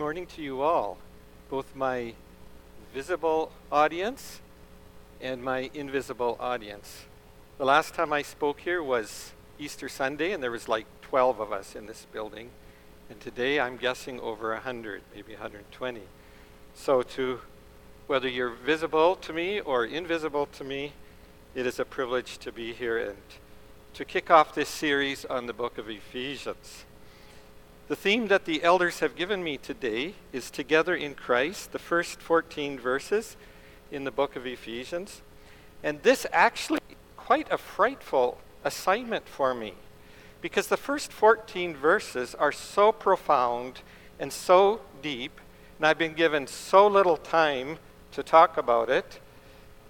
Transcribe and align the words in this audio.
morning 0.00 0.24
to 0.24 0.40
you 0.40 0.62
all, 0.62 0.96
both 1.50 1.76
my 1.76 2.14
visible 2.94 3.52
audience 3.70 4.40
and 5.20 5.44
my 5.44 5.68
invisible 5.74 6.38
audience. 6.40 7.04
The 7.58 7.66
last 7.66 7.92
time 7.92 8.10
I 8.10 8.22
spoke 8.22 8.60
here 8.60 8.82
was 8.82 9.32
Easter 9.58 9.90
Sunday, 9.90 10.32
and 10.32 10.42
there 10.42 10.50
was 10.50 10.68
like 10.68 10.86
12 11.02 11.40
of 11.40 11.52
us 11.52 11.76
in 11.76 11.84
this 11.84 12.06
building. 12.14 12.48
And 13.10 13.20
today 13.20 13.60
I'm 13.60 13.76
guessing 13.76 14.18
over 14.20 14.54
100, 14.54 15.02
maybe 15.14 15.34
120. 15.34 16.00
So, 16.72 17.02
to 17.02 17.40
whether 18.06 18.26
you're 18.26 18.48
visible 18.48 19.16
to 19.16 19.34
me 19.34 19.60
or 19.60 19.84
invisible 19.84 20.46
to 20.46 20.64
me, 20.64 20.94
it 21.54 21.66
is 21.66 21.78
a 21.78 21.84
privilege 21.84 22.38
to 22.38 22.50
be 22.50 22.72
here 22.72 22.96
and 22.96 23.18
to 23.92 24.06
kick 24.06 24.30
off 24.30 24.54
this 24.54 24.70
series 24.70 25.26
on 25.26 25.44
the 25.44 25.52
book 25.52 25.76
of 25.76 25.90
Ephesians. 25.90 26.86
The 27.90 27.96
theme 27.96 28.28
that 28.28 28.44
the 28.44 28.62
elders 28.62 29.00
have 29.00 29.16
given 29.16 29.42
me 29.42 29.56
today 29.56 30.14
is 30.32 30.48
Together 30.48 30.94
in 30.94 31.16
Christ, 31.16 31.72
the 31.72 31.80
first 31.80 32.22
14 32.22 32.78
verses 32.78 33.36
in 33.90 34.04
the 34.04 34.12
book 34.12 34.36
of 34.36 34.46
Ephesians. 34.46 35.22
And 35.82 36.00
this 36.04 36.24
actually 36.32 36.78
quite 37.16 37.50
a 37.50 37.58
frightful 37.58 38.38
assignment 38.62 39.26
for 39.26 39.54
me 39.54 39.74
because 40.40 40.68
the 40.68 40.76
first 40.76 41.12
14 41.12 41.74
verses 41.74 42.32
are 42.36 42.52
so 42.52 42.92
profound 42.92 43.80
and 44.20 44.32
so 44.32 44.82
deep, 45.02 45.40
and 45.76 45.84
I've 45.84 45.98
been 45.98 46.14
given 46.14 46.46
so 46.46 46.86
little 46.86 47.16
time 47.16 47.78
to 48.12 48.22
talk 48.22 48.56
about 48.56 48.88
it 48.88 49.18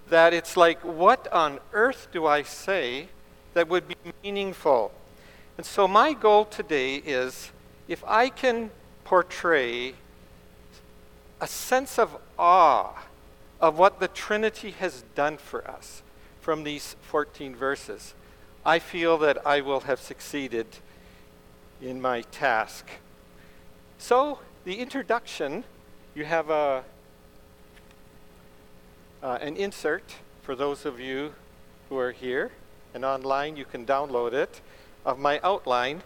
that 0.08 0.32
it's 0.32 0.56
like, 0.56 0.82
what 0.82 1.30
on 1.34 1.58
earth 1.74 2.08
do 2.10 2.24
I 2.24 2.44
say 2.44 3.08
that 3.52 3.68
would 3.68 3.86
be 3.86 3.96
meaningful? 4.24 4.90
And 5.58 5.66
so, 5.66 5.86
my 5.86 6.14
goal 6.14 6.46
today 6.46 6.94
is 6.96 7.50
if 7.90 8.04
I 8.06 8.28
can 8.28 8.70
portray 9.02 9.94
a 11.40 11.46
sense 11.48 11.98
of 11.98 12.16
awe 12.38 12.92
of 13.60 13.78
what 13.78 13.98
the 13.98 14.06
Trinity 14.06 14.70
has 14.70 15.02
done 15.16 15.36
for 15.36 15.68
us 15.68 16.04
from 16.40 16.62
these 16.62 16.94
14 17.02 17.56
verses, 17.56 18.14
I 18.64 18.78
feel 18.78 19.18
that 19.18 19.44
I 19.44 19.60
will 19.60 19.80
have 19.80 19.98
succeeded 19.98 20.66
in 21.82 22.00
my 22.00 22.20
task. 22.20 22.88
So, 23.98 24.38
the 24.64 24.78
introduction, 24.78 25.64
you 26.14 26.24
have 26.26 26.48
a, 26.48 26.84
uh, 29.20 29.38
an 29.40 29.56
insert 29.56 30.14
for 30.42 30.54
those 30.54 30.86
of 30.86 31.00
you 31.00 31.34
who 31.88 31.98
are 31.98 32.12
here, 32.12 32.52
and 32.94 33.04
online 33.04 33.56
you 33.56 33.64
can 33.64 33.84
download 33.84 34.32
it, 34.32 34.60
of 35.04 35.18
my 35.18 35.40
outline. 35.42 36.04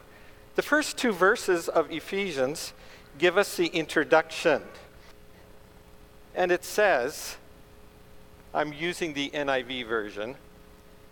The 0.55 0.63
first 0.63 0.97
two 0.97 1.13
verses 1.13 1.69
of 1.69 1.91
Ephesians 1.91 2.73
give 3.19 3.37
us 3.37 3.57
the 3.57 3.67
introduction. 3.67 4.63
And 6.35 6.53
it 6.53 6.65
says, 6.65 7.37
I'm 8.53 8.73
using 8.73 9.15
the 9.15 9.31
NIV 9.31 9.87
version 9.87 10.37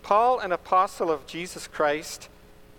Paul, 0.01 0.39
an 0.39 0.51
apostle 0.51 1.09
of 1.09 1.25
Jesus 1.25 1.65
Christ 1.65 2.27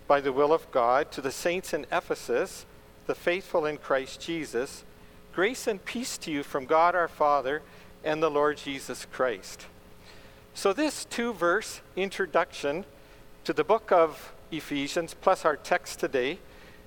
by 0.07 0.21
the 0.21 0.31
will 0.31 0.53
of 0.53 0.69
God, 0.71 1.11
to 1.11 1.21
the 1.21 1.31
saints 1.31 1.73
in 1.73 1.87
Ephesus, 1.91 2.67
the 3.07 3.15
faithful 3.15 3.65
in 3.65 3.77
Christ 3.77 4.21
Jesus, 4.21 4.83
grace 5.33 5.65
and 5.65 5.83
peace 5.83 6.19
to 6.19 6.31
you 6.31 6.43
from 6.43 6.65
God 6.65 6.93
our 6.93 7.07
Father 7.07 7.63
and 8.03 8.21
the 8.21 8.29
Lord 8.29 8.57
Jesus 8.57 9.07
Christ. 9.11 9.65
So, 10.53 10.71
this 10.71 11.05
two 11.05 11.33
verse 11.33 11.81
introduction 11.95 12.85
to 13.43 13.53
the 13.53 13.63
book 13.63 13.91
of 13.91 14.33
Ephesians, 14.51 15.15
plus 15.19 15.43
our 15.45 15.57
text 15.57 15.99
today, 15.99 16.37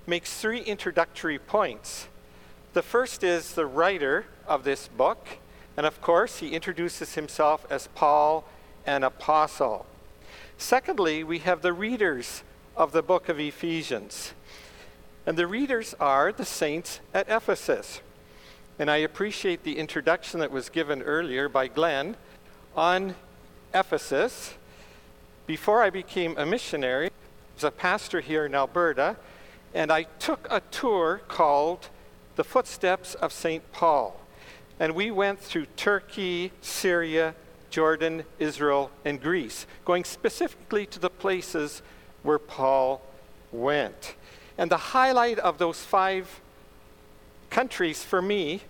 makes 0.08 0.40
three 0.40 0.60
introductory 0.60 1.38
points. 1.38 2.08
The 2.72 2.82
first 2.82 3.22
is 3.22 3.52
the 3.52 3.66
writer 3.66 4.24
of 4.46 4.64
this 4.64 4.88
book, 4.88 5.26
and 5.76 5.84
of 5.84 6.00
course, 6.00 6.38
he 6.38 6.54
introduces 6.54 7.14
himself 7.14 7.66
as 7.70 7.88
Paul, 7.94 8.44
an 8.86 9.04
apostle. 9.04 9.86
Secondly, 10.56 11.22
we 11.22 11.40
have 11.40 11.62
the 11.62 11.72
readers 11.72 12.42
of 12.76 12.92
the 12.92 13.02
book 13.02 13.28
of 13.28 13.38
Ephesians. 13.38 14.32
And 15.26 15.36
the 15.36 15.46
readers 15.46 15.94
are 16.00 16.32
the 16.32 16.44
saints 16.44 17.00
at 17.12 17.28
Ephesus. 17.28 18.00
And 18.78 18.90
I 18.90 18.96
appreciate 18.96 19.62
the 19.62 19.78
introduction 19.78 20.40
that 20.40 20.50
was 20.50 20.70
given 20.70 21.02
earlier 21.02 21.48
by 21.48 21.68
Glenn 21.68 22.16
on 22.74 23.14
Ephesus. 23.74 24.54
Before 25.46 25.82
I 25.82 25.90
became 25.90 26.36
a 26.38 26.46
missionary, 26.46 27.08
I 27.08 27.10
was 27.54 27.64
a 27.64 27.70
pastor 27.70 28.20
here 28.20 28.46
in 28.46 28.54
Alberta, 28.54 29.16
and 29.74 29.92
I 29.92 30.04
took 30.18 30.46
a 30.50 30.60
tour 30.70 31.20
called 31.28 31.88
The 32.36 32.44
Footsteps 32.44 33.14
of 33.14 33.32
St. 33.32 33.70
Paul. 33.72 34.20
And 34.80 34.94
we 34.94 35.10
went 35.10 35.40
through 35.40 35.66
Turkey, 35.76 36.52
Syria, 36.60 37.34
Jordan, 37.70 38.24
Israel, 38.38 38.90
and 39.04 39.20
Greece, 39.20 39.66
going 39.84 40.04
specifically 40.04 40.86
to 40.86 40.98
the 40.98 41.10
places 41.10 41.82
where 42.22 42.38
Paul 42.38 43.02
went. 43.52 44.14
And 44.56 44.70
the 44.70 44.76
highlight 44.76 45.38
of 45.38 45.58
those 45.58 45.80
five 45.80 46.40
countries 47.50 48.02
for 48.02 48.22
me 48.22 48.62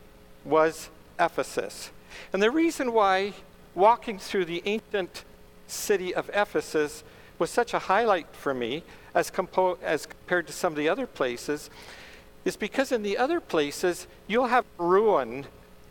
was 0.44 0.90
Ephesus. 1.18 1.90
And 2.32 2.42
the 2.42 2.50
reason 2.50 2.92
why 2.92 3.34
walking 3.74 4.18
through 4.18 4.46
the 4.46 4.62
ancient 4.64 5.24
city 5.66 6.14
of 6.14 6.30
Ephesus 6.32 7.04
was 7.38 7.50
such 7.50 7.72
a 7.74 7.78
highlight 7.78 8.26
for 8.34 8.52
me 8.52 8.82
as, 9.14 9.30
compo- 9.30 9.78
as 9.82 10.06
compared 10.06 10.46
to 10.46 10.52
some 10.52 10.72
of 10.72 10.76
the 10.76 10.88
other 10.88 11.06
places 11.06 11.70
is 12.44 12.56
because 12.56 12.92
in 12.92 13.02
the 13.02 13.18
other 13.18 13.40
places 13.40 14.06
you'll 14.26 14.46
have 14.46 14.64
ruin 14.78 15.46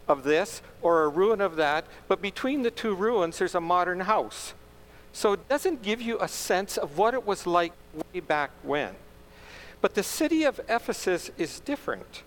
of 0.07 0.23
this 0.23 0.61
or 0.81 1.03
a 1.03 1.09
ruin 1.09 1.41
of 1.41 1.55
that, 1.57 1.85
but 2.07 2.21
between 2.21 2.63
the 2.63 2.71
two 2.71 2.95
ruins 2.95 3.37
there's 3.37 3.55
a 3.55 3.61
modern 3.61 4.01
house. 4.01 4.53
So 5.11 5.33
it 5.33 5.47
doesn't 5.49 5.81
give 5.81 6.01
you 6.01 6.17
a 6.21 6.27
sense 6.27 6.77
of 6.77 6.97
what 6.97 7.13
it 7.13 7.25
was 7.25 7.47
like 7.47 7.73
way 8.13 8.19
back 8.19 8.51
when. 8.63 8.95
But 9.81 9.95
the 9.95 10.03
city 10.03 10.43
of 10.43 10.59
Ephesus 10.69 11.31
is 11.37 11.59
different 11.59 12.23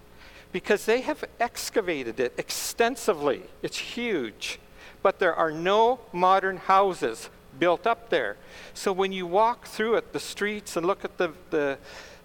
because 0.53 0.87
they 0.87 1.01
have 1.03 1.25
excavated 1.39 2.19
it 2.19 2.35
extensively. 2.37 3.43
It's 3.63 3.79
huge. 3.79 4.59
But 5.03 5.19
there 5.19 5.35
are 5.35 5.51
no 5.51 6.01
modern 6.13 6.59
houses 6.59 7.31
built 7.61 7.87
up 7.87 8.11
there. 8.11 8.37
So 8.75 8.93
when 8.93 9.13
you 9.13 9.27
walk 9.27 9.67
through 9.67 9.97
it, 9.97 10.13
the 10.13 10.19
streets, 10.19 10.77
and 10.77 10.85
look 10.85 11.05
at 11.05 11.19
the, 11.19 11.33
the, 11.51 11.79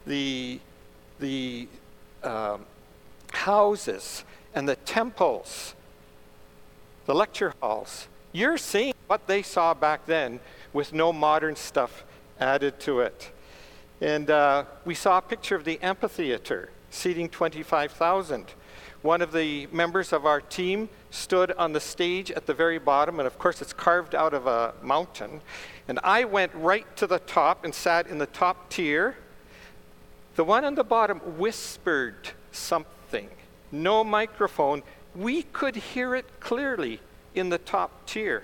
the, 0.07 0.59
the 1.19 1.67
um, 2.23 2.65
houses 3.31 4.23
and 4.55 4.67
the 4.67 4.77
temples, 4.77 5.75
the 7.05 7.13
lecture 7.13 7.53
halls, 7.61 8.07
you're 8.31 8.57
seeing 8.57 8.93
what 9.07 9.27
they 9.27 9.43
saw 9.43 9.73
back 9.73 10.05
then 10.07 10.39
with 10.73 10.93
no 10.93 11.13
modern 11.13 11.55
stuff 11.55 12.03
added 12.39 12.79
to 12.81 13.01
it. 13.01 13.31
And 14.01 14.29
uh, 14.29 14.65
we 14.83 14.95
saw 14.95 15.19
a 15.19 15.21
picture 15.21 15.55
of 15.55 15.63
the 15.63 15.79
amphitheater 15.81 16.69
seating 16.89 17.29
25,000. 17.29 18.45
One 19.05 19.21
of 19.21 19.31
the 19.31 19.67
members 19.67 20.11
of 20.11 20.25
our 20.25 20.41
team 20.41 20.89
stood 21.11 21.51
on 21.51 21.73
the 21.73 21.79
stage 21.79 22.31
at 22.31 22.47
the 22.47 22.55
very 22.55 22.79
bottom, 22.79 23.19
and 23.19 23.27
of 23.27 23.37
course, 23.37 23.61
it's 23.61 23.71
carved 23.71 24.15
out 24.15 24.33
of 24.33 24.47
a 24.47 24.73
mountain. 24.81 25.41
And 25.87 25.99
I 26.03 26.23
went 26.23 26.51
right 26.55 26.87
to 26.97 27.05
the 27.05 27.19
top 27.19 27.63
and 27.63 27.75
sat 27.75 28.07
in 28.07 28.17
the 28.17 28.25
top 28.25 28.67
tier. 28.71 29.15
The 30.37 30.43
one 30.43 30.65
on 30.65 30.73
the 30.73 30.83
bottom 30.83 31.19
whispered 31.37 32.31
something, 32.51 33.29
no 33.71 34.03
microphone. 34.03 34.81
We 35.13 35.43
could 35.43 35.75
hear 35.75 36.15
it 36.15 36.25
clearly 36.39 36.99
in 37.35 37.49
the 37.49 37.59
top 37.59 38.07
tier. 38.07 38.41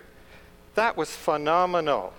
That 0.76 0.96
was 0.96 1.10
phenomenal. 1.10 2.14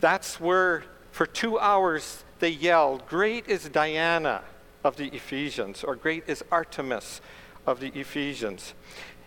That's 0.00 0.38
where, 0.38 0.84
for 1.12 1.24
two 1.24 1.58
hours, 1.58 2.24
they 2.40 2.50
yelled, 2.50 3.06
Great 3.06 3.48
is 3.48 3.70
Diana 3.70 4.42
of 4.86 4.96
the 4.96 5.08
Ephesians, 5.08 5.82
or 5.82 5.96
Great 5.96 6.22
is 6.28 6.44
Artemis 6.52 7.20
of 7.66 7.80
the 7.80 7.88
Ephesians. 7.88 8.72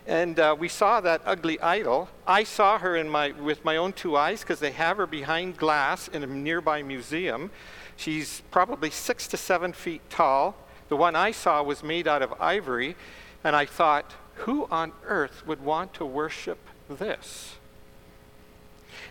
And 0.08 0.40
uh, 0.40 0.56
we 0.58 0.70
saw 0.70 1.02
that 1.02 1.22
ugly 1.26 1.60
idol. 1.60 2.08
I 2.26 2.46
saw 2.46 2.80
her 2.80 2.96
in 2.96 3.10
my, 3.10 3.32
with 3.32 3.66
my 3.66 3.76
own 3.76 3.92
two 3.92 4.16
eyes 4.16 4.40
because 4.40 4.62
they 4.62 4.72
have 4.72 4.96
her 4.98 5.06
behind 5.06 5.58
glass 5.58 6.08
in 6.08 6.24
a 6.24 6.28
nearby 6.28 6.82
museum. 6.82 7.52
She's 7.98 8.42
probably 8.52 8.90
six 8.90 9.28
to 9.28 9.38
seven 9.38 9.74
feet 9.74 10.02
tall. 10.10 10.56
The 10.88 10.96
one 10.96 11.16
I 11.16 11.32
saw 11.32 11.62
was 11.62 11.84
made 11.84 12.08
out 12.08 12.22
of 12.22 12.34
ivory. 12.40 12.96
And 13.44 13.54
I 13.54 13.66
thought, 13.66 14.14
who 14.36 14.66
on 14.72 14.94
earth 15.04 15.46
would 15.46 15.62
want 15.62 15.94
to 15.96 16.06
worship 16.06 16.60
this? 16.90 17.58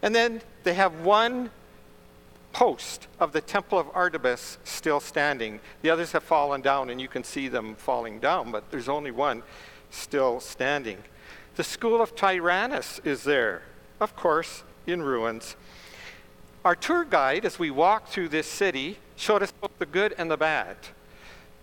And 0.01 0.15
then 0.15 0.41
they 0.65 0.75
have 0.75 1.03
one 1.03 1.51
post 2.53 3.07
of 3.21 3.33
the 3.33 3.41
Temple 3.41 3.79
of 3.79 3.89
Artemis 3.95 4.59
still 4.65 5.01
standing. 5.01 5.61
The 5.83 5.91
others 5.91 6.13
have 6.13 6.23
fallen 6.23 6.61
down, 6.61 6.91
and 6.91 7.01
you 7.01 7.09
can 7.09 7.25
see 7.25 7.49
them 7.49 7.75
falling 7.77 8.19
down, 8.19 8.51
but 8.51 8.71
there's 8.71 8.89
only 8.89 9.11
one 9.11 9.43
still 9.91 10.41
standing. 10.41 10.99
The 11.57 11.65
School 11.65 12.01
of 12.01 12.15
Tyrannus 12.15 13.01
is 13.05 13.25
there, 13.25 13.63
of 14.01 14.15
course, 14.17 14.63
in 14.87 15.03
ruins. 15.03 15.57
Our 16.65 16.75
tour 16.75 17.05
guide, 17.05 17.45
as 17.45 17.59
we 17.59 17.71
walked 17.71 18.09
through 18.09 18.29
this 18.29 18.47
city, 18.47 18.99
showed 19.17 19.43
us 19.43 19.53
both 19.53 19.79
the 19.79 19.87
good 19.87 20.15
and 20.19 20.31
the 20.31 20.37
bad. 20.37 20.77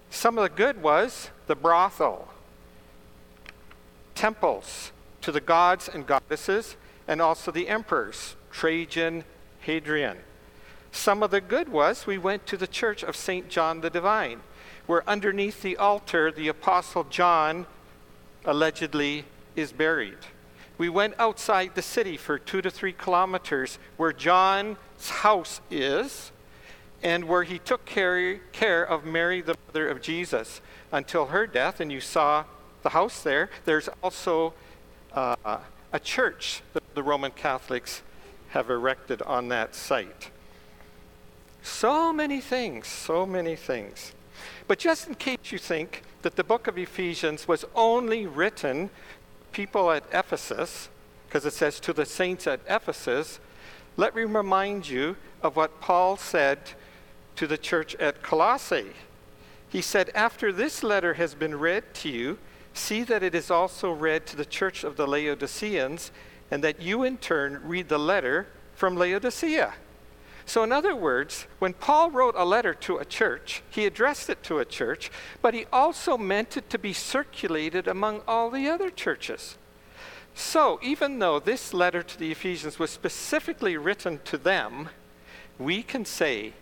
Some 0.09 0.37
of 0.37 0.43
the 0.43 0.55
good 0.55 0.81
was 0.81 1.29
the 1.47 1.55
brothel, 1.55 2.29
temples 4.13 4.91
to 5.21 5.31
the 5.31 5.41
gods 5.41 5.89
and 5.89 6.07
goddesses, 6.07 6.77
and 7.07 7.21
also 7.21 7.51
the 7.51 7.67
emperors, 7.67 8.35
Trajan, 8.51 9.23
Hadrian. 9.59 10.17
Some 10.95 11.23
of 11.23 11.29
the 11.29 11.41
good 11.41 11.67
was 11.67 12.07
we 12.07 12.17
went 12.17 12.47
to 12.47 12.55
the 12.55 12.65
church 12.65 13.03
of 13.03 13.17
St. 13.17 13.49
John 13.49 13.81
the 13.81 13.89
Divine, 13.89 14.39
where 14.87 15.07
underneath 15.07 15.61
the 15.61 15.75
altar 15.75 16.31
the 16.31 16.47
Apostle 16.47 17.03
John 17.03 17.67
allegedly 18.45 19.25
is 19.57 19.73
buried. 19.73 20.17
We 20.77 20.87
went 20.87 21.13
outside 21.19 21.75
the 21.75 21.81
city 21.81 22.15
for 22.15 22.39
two 22.39 22.61
to 22.61 22.71
three 22.71 22.93
kilometers 22.93 23.77
where 23.97 24.13
John's 24.13 24.77
house 25.09 25.59
is 25.69 26.31
and 27.03 27.25
where 27.25 27.43
he 27.43 27.59
took 27.59 27.83
care, 27.85 28.37
care 28.53 28.83
of 28.83 29.03
Mary, 29.03 29.41
the 29.41 29.57
mother 29.67 29.89
of 29.89 30.01
Jesus, 30.01 30.61
until 30.93 31.27
her 31.27 31.45
death. 31.45 31.81
And 31.81 31.91
you 31.91 31.99
saw 31.99 32.45
the 32.83 32.89
house 32.89 33.21
there. 33.21 33.49
There's 33.65 33.89
also 34.01 34.53
uh, 35.11 35.35
a 35.91 35.99
church 35.99 36.61
that 36.73 36.83
the 36.95 37.03
Roman 37.03 37.31
Catholics 37.31 38.01
have 38.49 38.69
erected 38.69 39.21
on 39.21 39.49
that 39.49 39.75
site. 39.75 40.31
So 41.65 42.13
many 42.13 42.41
things, 42.41 42.87
so 42.87 43.25
many 43.25 43.55
things. 43.55 44.13
But 44.67 44.77
just 44.77 45.07
in 45.07 45.15
case 45.15 45.51
you 45.51 45.57
think 45.57 46.03
that 46.21 46.35
the 46.35 46.43
book 46.43 46.67
of 46.67 46.77
Ephesians 46.77 47.47
was 47.47 47.65
only 47.73 48.27
written 48.27 48.91
people 49.51 49.89
at 49.89 50.03
Ephesus, 50.13 50.89
because 51.27 51.43
it 51.43 51.53
says 51.53 51.79
to 51.79 51.91
the 51.91 52.05
saints 52.05 52.45
at 52.45 52.59
Ephesus, 52.69 53.39
let 53.97 54.15
me 54.15 54.21
remind 54.21 54.87
you 54.87 55.17
of 55.41 55.55
what 55.55 55.81
Paul 55.81 56.17
said 56.17 56.59
to 57.35 57.47
the 57.47 57.57
church 57.57 57.95
at 57.95 58.21
Colossae. 58.21 58.93
He 59.67 59.81
said, 59.81 60.11
After 60.13 60.51
this 60.51 60.83
letter 60.83 61.15
has 61.15 61.33
been 61.33 61.57
read 61.57 61.95
to 61.95 62.09
you, 62.09 62.37
see 62.75 63.01
that 63.03 63.23
it 63.23 63.33
is 63.33 63.49
also 63.49 63.91
read 63.91 64.27
to 64.27 64.35
the 64.35 64.45
church 64.45 64.83
of 64.83 64.97
the 64.97 65.07
Laodiceans, 65.07 66.11
and 66.51 66.63
that 66.63 66.79
you 66.79 67.03
in 67.03 67.17
turn 67.17 67.59
read 67.63 67.89
the 67.89 67.97
letter 67.97 68.45
from 68.75 68.95
Laodicea. 68.95 69.73
So, 70.45 70.63
in 70.63 70.71
other 70.71 70.95
words, 70.95 71.47
when 71.57 71.73
Paul 71.73 72.11
wrote 72.11 72.35
a 72.37 72.45
letter 72.45 72.73
to 72.73 72.97
a 72.97 73.05
church, 73.05 73.63
he 73.69 73.85
addressed 73.85 74.29
it 74.29 74.43
to 74.43 74.59
a 74.59 74.65
church, 74.65 75.09
but 75.41 75.53
he 75.53 75.65
also 75.73 76.17
meant 76.17 76.55
it 76.55 76.69
to 76.69 76.77
be 76.77 76.93
circulated 76.93 77.87
among 77.87 78.21
all 78.27 78.51
the 78.51 78.67
other 78.67 78.91
churches. 78.91 79.57
So, 80.35 80.79
even 80.83 81.19
though 81.19 81.39
this 81.39 81.73
letter 81.73 82.03
to 82.03 82.19
the 82.19 82.31
Ephesians 82.31 82.77
was 82.77 82.91
specifically 82.91 83.75
written 83.75 84.19
to 84.25 84.37
them, 84.37 84.89
we 85.57 85.81
can 85.81 86.05
say 86.05 86.53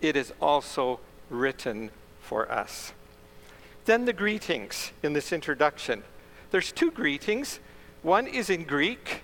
it 0.00 0.16
is 0.16 0.32
also 0.40 1.00
written 1.30 1.90
for 2.20 2.50
us. 2.52 2.92
Then 3.86 4.04
the 4.04 4.12
greetings 4.12 4.92
in 5.02 5.14
this 5.14 5.32
introduction. 5.32 6.04
There's 6.50 6.70
two 6.70 6.90
greetings. 6.90 7.58
One 8.02 8.26
is 8.26 8.50
in 8.50 8.64
Greek, 8.64 9.22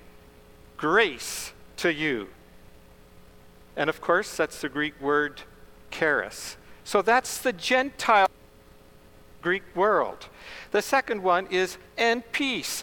grace 0.76 1.52
to 1.76 1.92
you. 1.92 2.28
And 3.78 3.88
of 3.88 4.00
course, 4.00 4.36
that's 4.36 4.60
the 4.60 4.68
Greek 4.68 5.00
word 5.00 5.42
charis. 5.92 6.56
So 6.82 7.00
that's 7.00 7.38
the 7.38 7.52
Gentile 7.52 8.28
Greek 9.40 9.62
world. 9.76 10.26
The 10.72 10.82
second 10.82 11.22
one 11.22 11.46
is 11.46 11.78
and 11.96 12.30
peace. 12.32 12.82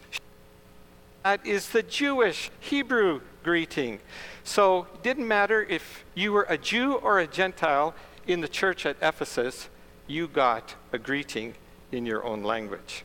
That 1.23 1.45
is 1.45 1.69
the 1.69 1.83
Jewish 1.83 2.49
Hebrew 2.61 3.19
greeting. 3.43 3.99
So 4.45 4.87
it 4.93 5.03
didn't 5.03 5.27
matter 5.27 5.63
if 5.63 6.05
you 6.13 6.31
were 6.31 6.45
a 6.47 6.57
Jew 6.57 6.93
or 6.93 7.19
a 7.19 7.27
Gentile 7.27 7.93
in 8.25 8.39
the 8.39 8.47
church 8.47 8.85
at 8.85 8.95
Ephesus, 9.01 9.67
you 10.07 10.29
got 10.29 10.75
a 10.93 10.97
greeting 10.97 11.55
in 11.91 12.05
your 12.05 12.23
own 12.23 12.41
language. 12.41 13.03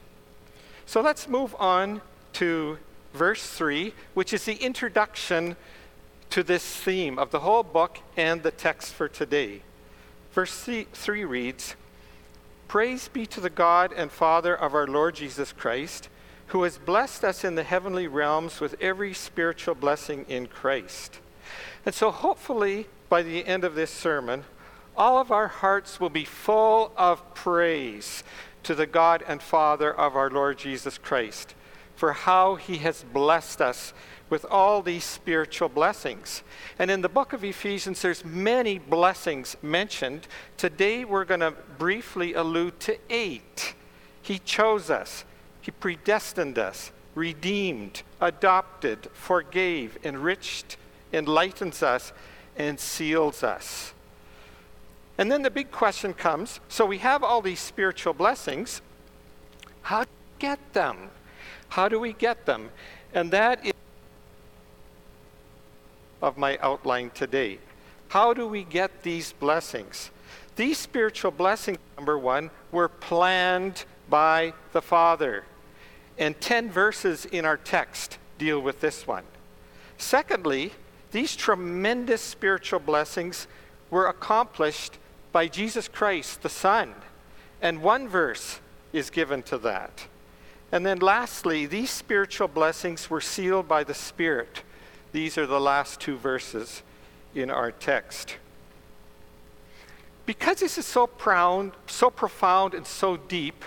So 0.86 1.00
let's 1.00 1.28
move 1.28 1.56
on 1.58 2.02
to 2.34 2.78
verse 3.14 3.44
3, 3.50 3.92
which 4.14 4.32
is 4.32 4.44
the 4.44 4.54
introduction 4.54 5.56
to 6.30 6.42
this 6.42 6.64
theme 6.64 7.18
of 7.18 7.30
the 7.30 7.40
whole 7.40 7.62
book 7.62 7.98
and 8.16 8.42
the 8.42 8.50
text 8.50 8.94
for 8.94 9.08
today. 9.08 9.62
Verse 10.32 10.68
3 10.92 11.24
reads 11.24 11.74
Praise 12.68 13.08
be 13.08 13.26
to 13.26 13.40
the 13.40 13.50
God 13.50 13.92
and 13.92 14.12
Father 14.12 14.54
of 14.54 14.74
our 14.74 14.86
Lord 14.86 15.16
Jesus 15.16 15.52
Christ, 15.52 16.08
who 16.48 16.62
has 16.62 16.78
blessed 16.78 17.24
us 17.24 17.42
in 17.42 17.56
the 17.56 17.64
heavenly 17.64 18.06
realms 18.06 18.60
with 18.60 18.76
every 18.80 19.12
spiritual 19.12 19.74
blessing 19.74 20.24
in 20.28 20.46
Christ. 20.46 21.18
And 21.84 21.94
so, 21.94 22.12
hopefully, 22.12 22.86
by 23.08 23.22
the 23.22 23.44
end 23.44 23.64
of 23.64 23.74
this 23.74 23.90
sermon, 23.90 24.44
all 24.96 25.18
of 25.18 25.32
our 25.32 25.48
hearts 25.48 25.98
will 25.98 26.10
be 26.10 26.24
full 26.24 26.92
of 26.96 27.34
praise 27.34 28.22
to 28.62 28.74
the 28.74 28.86
God 28.86 29.24
and 29.26 29.42
Father 29.42 29.92
of 29.92 30.14
our 30.14 30.30
Lord 30.30 30.58
Jesus 30.58 30.96
Christ 30.96 31.54
for 32.00 32.14
how 32.14 32.54
he 32.54 32.78
has 32.78 33.04
blessed 33.12 33.60
us 33.60 33.92
with 34.30 34.46
all 34.46 34.80
these 34.80 35.04
spiritual 35.04 35.68
blessings. 35.68 36.42
And 36.78 36.90
in 36.90 37.02
the 37.02 37.08
book 37.08 37.32
of 37.32 37.44
Ephesians, 37.44 38.00
there's 38.00 38.24
many 38.24 38.78
blessings 38.78 39.56
mentioned. 39.60 40.28
Today, 40.56 41.04
we're 41.04 41.24
going 41.24 41.40
to 41.40 41.54
briefly 41.78 42.32
allude 42.34 42.78
to 42.80 42.96
eight. 43.10 43.74
He 44.22 44.38
chose 44.38 44.88
us, 44.88 45.24
He 45.60 45.72
predestined 45.72 46.58
us, 46.58 46.92
redeemed, 47.14 48.02
adopted, 48.20 49.08
forgave, 49.12 49.98
enriched, 50.04 50.76
enlightens 51.12 51.82
us, 51.82 52.12
and 52.56 52.78
seals 52.78 53.42
us. 53.42 53.92
And 55.18 55.30
then 55.30 55.42
the 55.42 55.50
big 55.50 55.70
question 55.70 56.14
comes 56.14 56.60
so 56.68 56.86
we 56.86 56.98
have 56.98 57.22
all 57.22 57.42
these 57.42 57.60
spiritual 57.60 58.14
blessings. 58.14 58.80
How 59.82 60.04
do 60.04 60.10
we 60.10 60.38
get 60.38 60.72
them? 60.72 61.10
How 61.70 61.88
do 61.88 62.00
we 62.00 62.12
get 62.12 62.46
them? 62.46 62.70
And 63.12 63.30
that 63.32 63.66
is 63.66 63.72
of 66.22 66.36
my 66.38 66.58
outline 66.58 67.10
today. 67.10 67.58
How 68.08 68.34
do 68.34 68.46
we 68.46 68.64
get 68.64 69.02
these 69.02 69.32
blessings? 69.32 70.10
These 70.56 70.78
spiritual 70.78 71.30
blessings, 71.30 71.78
number 71.96 72.18
one, 72.18 72.50
were 72.72 72.88
planned 72.88 73.84
by 74.08 74.52
the 74.72 74.82
Father. 74.82 75.44
And 76.18 76.38
10 76.40 76.70
verses 76.70 77.24
in 77.24 77.44
our 77.44 77.56
text 77.56 78.18
deal 78.36 78.60
with 78.60 78.80
this 78.80 79.06
one. 79.06 79.24
Secondly, 79.96 80.72
these 81.12 81.36
tremendous 81.36 82.20
spiritual 82.20 82.80
blessings 82.80 83.46
were 83.90 84.06
accomplished 84.06 84.98
by 85.32 85.48
Jesus 85.48 85.88
Christ, 85.88 86.42
the 86.42 86.48
Son. 86.48 86.94
And 87.62 87.82
one 87.82 88.08
verse 88.08 88.60
is 88.92 89.10
given 89.10 89.42
to 89.44 89.58
that. 89.58 90.06
And 90.72 90.86
then 90.86 90.98
lastly, 90.98 91.66
these 91.66 91.90
spiritual 91.90 92.48
blessings 92.48 93.10
were 93.10 93.20
sealed 93.20 93.68
by 93.68 93.84
the 93.84 93.94
Spirit. 93.94 94.62
These 95.12 95.38
are 95.38 95.46
the 95.46 95.60
last 95.60 96.00
two 96.00 96.16
verses 96.16 96.82
in 97.34 97.50
our 97.50 97.72
text. 97.72 98.36
Because 100.26 100.60
this 100.60 100.78
is 100.78 100.86
so 100.86 101.06
profound, 101.06 101.72
so 101.86 102.10
profound 102.10 102.74
and 102.74 102.86
so 102.86 103.16
deep, 103.16 103.64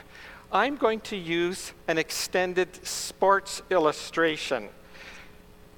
I'm 0.52 0.78
going 0.78 1.02
to 1.02 1.18
use 1.18 1.74
an 1.88 1.98
extended 1.98 2.86
sports 2.86 3.62
illustration 3.70 4.70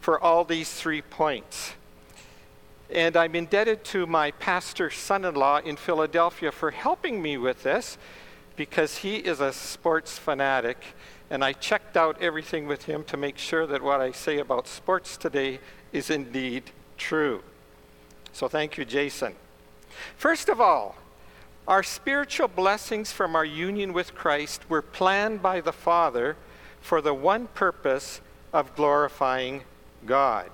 for 0.01 0.19
all 0.19 0.43
these 0.43 0.72
three 0.72 1.01
points. 1.01 1.74
And 2.91 3.17
I'm 3.17 3.34
indebted 3.34 3.84
to 3.86 4.05
my 4.05 4.31
pastor 4.31 4.91
son 4.91 5.25
in 5.25 5.34
law 5.34 5.57
in 5.57 5.75
Philadelphia 5.75 6.51
for 6.51 6.69
helping 6.69 7.22
me 7.22 7.38
with 7.38 7.63
this 7.63 7.98
because 8.55 8.98
he 8.98 9.15
is 9.15 9.39
a 9.39 9.51
sports 9.51 10.19
fanatic 10.19 10.77
and 11.29 11.44
I 11.44 11.53
checked 11.53 11.98
out 11.98 12.22
everything 12.22 12.67
with 12.67 12.86
him 12.86 13.03
to 13.05 13.17
make 13.17 13.38
sure 13.38 13.65
that 13.67 13.82
what 13.82 14.01
I 14.01 14.12
say 14.12 14.39
about 14.39 14.67
sports 14.67 15.17
today 15.17 15.60
is 15.91 16.10
indeed 16.10 16.72
true. 16.98 17.44
So 18.32 18.48
thank 18.48 18.77
you, 18.77 18.86
Jason. 18.86 19.34
First 20.17 20.50
of 20.50 20.60
all, 20.62 20.96
our 21.67 21.82
spiritual 21.82 22.48
blessings 22.48 23.12
from 23.12 23.36
our 23.36 23.46
union 23.46 23.91
with 23.94 24.13
Christ 24.13 24.70
were 24.70 24.82
planned 24.82 25.41
by 25.41 25.62
the 25.62 25.74
Father 25.74 26.36
for 26.79 27.01
the 27.01 27.13
one 27.13 27.48
purpose 27.48 28.22
of 28.53 28.75
glorifying 28.75 29.63
God. 30.05 30.51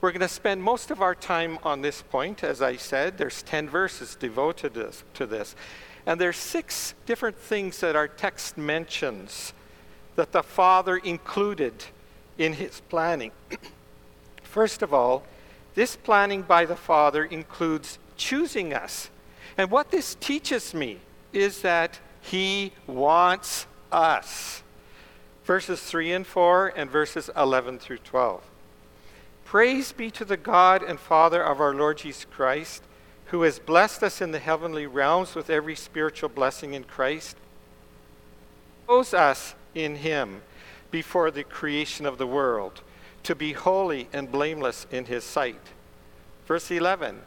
We're 0.00 0.12
going 0.12 0.20
to 0.20 0.28
spend 0.28 0.62
most 0.62 0.90
of 0.90 1.02
our 1.02 1.14
time 1.14 1.58
on 1.62 1.82
this 1.82 2.00
point. 2.00 2.42
As 2.42 2.62
I 2.62 2.76
said, 2.76 3.18
there's 3.18 3.42
10 3.42 3.68
verses 3.68 4.14
devoted 4.14 4.74
to 5.14 5.26
this. 5.26 5.54
And 6.06 6.20
there's 6.20 6.36
six 6.36 6.94
different 7.04 7.36
things 7.36 7.80
that 7.80 7.96
our 7.96 8.08
text 8.08 8.56
mentions 8.56 9.52
that 10.16 10.32
the 10.32 10.42
Father 10.42 10.96
included 10.96 11.72
in 12.38 12.54
his 12.54 12.80
planning. 12.88 13.30
First 14.42 14.82
of 14.82 14.92
all, 14.92 15.24
this 15.74 15.94
planning 15.94 16.42
by 16.42 16.64
the 16.64 16.76
Father 16.76 17.24
includes 17.24 17.98
choosing 18.16 18.72
us. 18.72 19.10
And 19.58 19.70
what 19.70 19.90
this 19.90 20.14
teaches 20.14 20.74
me 20.74 20.98
is 21.32 21.62
that 21.62 22.00
he 22.20 22.72
wants 22.86 23.66
us. 23.92 24.62
Verses 25.44 25.80
3 25.82 26.12
and 26.12 26.26
4 26.26 26.72
and 26.76 26.90
verses 26.90 27.30
11 27.36 27.78
through 27.78 27.98
12. 27.98 28.42
Praise 29.44 29.92
be 29.92 30.10
to 30.10 30.24
the 30.24 30.36
God 30.36 30.82
and 30.82 30.98
Father 30.98 31.42
of 31.42 31.60
our 31.60 31.74
Lord 31.74 31.98
Jesus 31.98 32.24
Christ, 32.24 32.82
who 33.26 33.42
has 33.42 33.58
blessed 33.58 34.02
us 34.02 34.20
in 34.20 34.32
the 34.32 34.38
heavenly 34.38 34.86
realms 34.86 35.34
with 35.34 35.50
every 35.50 35.76
spiritual 35.76 36.28
blessing 36.28 36.74
in 36.74 36.84
Christ 36.84 37.36
chose 38.86 39.12
us 39.12 39.54
in 39.76 39.96
him 39.96 40.42
before 40.90 41.30
the 41.30 41.44
creation 41.44 42.06
of 42.06 42.18
the 42.18 42.26
world 42.26 42.80
to 43.22 43.34
be 43.34 43.52
holy 43.52 44.08
and 44.12 44.32
blameless 44.32 44.86
in 44.90 45.04
his 45.04 45.22
sight. 45.22 45.60
Verse 46.46 46.70
11 46.70 47.20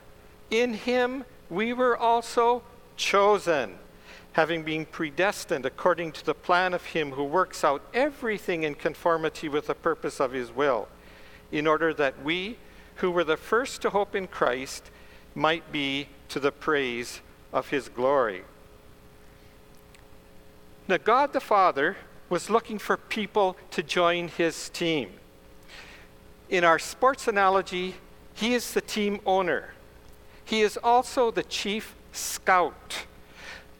In 0.49 0.73
him 0.73 1.23
we 1.49 1.71
were 1.73 1.95
also 1.95 2.63
chosen, 2.97 3.75
having 4.33 4.63
been 4.63 4.85
predestined 4.85 5.65
according 5.65 6.11
to 6.13 6.25
the 6.25 6.33
plan 6.33 6.73
of 6.73 6.85
him 6.85 7.11
who 7.11 7.23
works 7.23 7.63
out 7.63 7.81
everything 7.93 8.63
in 8.63 8.75
conformity 8.75 9.47
with 9.47 9.67
the 9.67 9.75
purpose 9.75 10.19
of 10.19 10.31
his 10.31 10.51
will, 10.51 10.87
in 11.51 11.67
order 11.67 11.93
that 11.93 12.23
we, 12.23 12.57
who 12.95 13.11
were 13.11 13.23
the 13.23 13.37
first 13.37 13.81
to 13.81 13.89
hope 13.89 14.15
in 14.15 14.27
Christ, 14.27 14.89
might 15.35 15.71
be 15.71 16.07
to 16.29 16.39
the 16.39 16.51
praise 16.51 17.21
of 17.51 17.69
his 17.69 17.89
glory. 17.89 18.43
Now, 20.87 20.97
God 20.97 21.33
the 21.33 21.39
Father 21.39 21.97
was 22.29 22.49
looking 22.49 22.77
for 22.77 22.97
people 22.97 23.57
to 23.71 23.83
join 23.83 24.27
his 24.27 24.69
team. 24.69 25.09
In 26.49 26.63
our 26.63 26.79
sports 26.79 27.27
analogy, 27.27 27.95
he 28.33 28.53
is 28.53 28.73
the 28.73 28.81
team 28.81 29.19
owner. 29.25 29.73
He 30.45 30.61
is 30.61 30.77
also 30.83 31.31
the 31.31 31.43
chief 31.43 31.95
scout. 32.11 33.05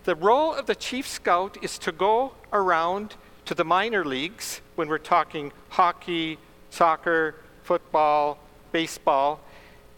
The 0.04 0.16
role 0.16 0.54
of 0.54 0.66
the 0.66 0.76
chief 0.76 1.08
scout 1.08 1.58
is 1.62 1.78
to 1.80 1.92
go 1.92 2.34
around 2.52 3.16
to 3.46 3.54
the 3.54 3.64
minor 3.64 4.06
leagues 4.06 4.62
when 4.76 4.88
we're 4.88 4.98
talking 4.98 5.52
hockey, 5.70 6.38
soccer, 6.70 7.36
football, 7.64 8.38
baseball, 8.72 9.40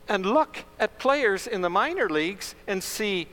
and 0.08 0.25
look 0.25 0.65
at 0.79 1.00
players 1.00 1.48
in 1.48 1.62
the 1.62 1.70
minor 1.70 2.10
leagues 2.10 2.55
and 2.67 2.84
see, 2.84 3.27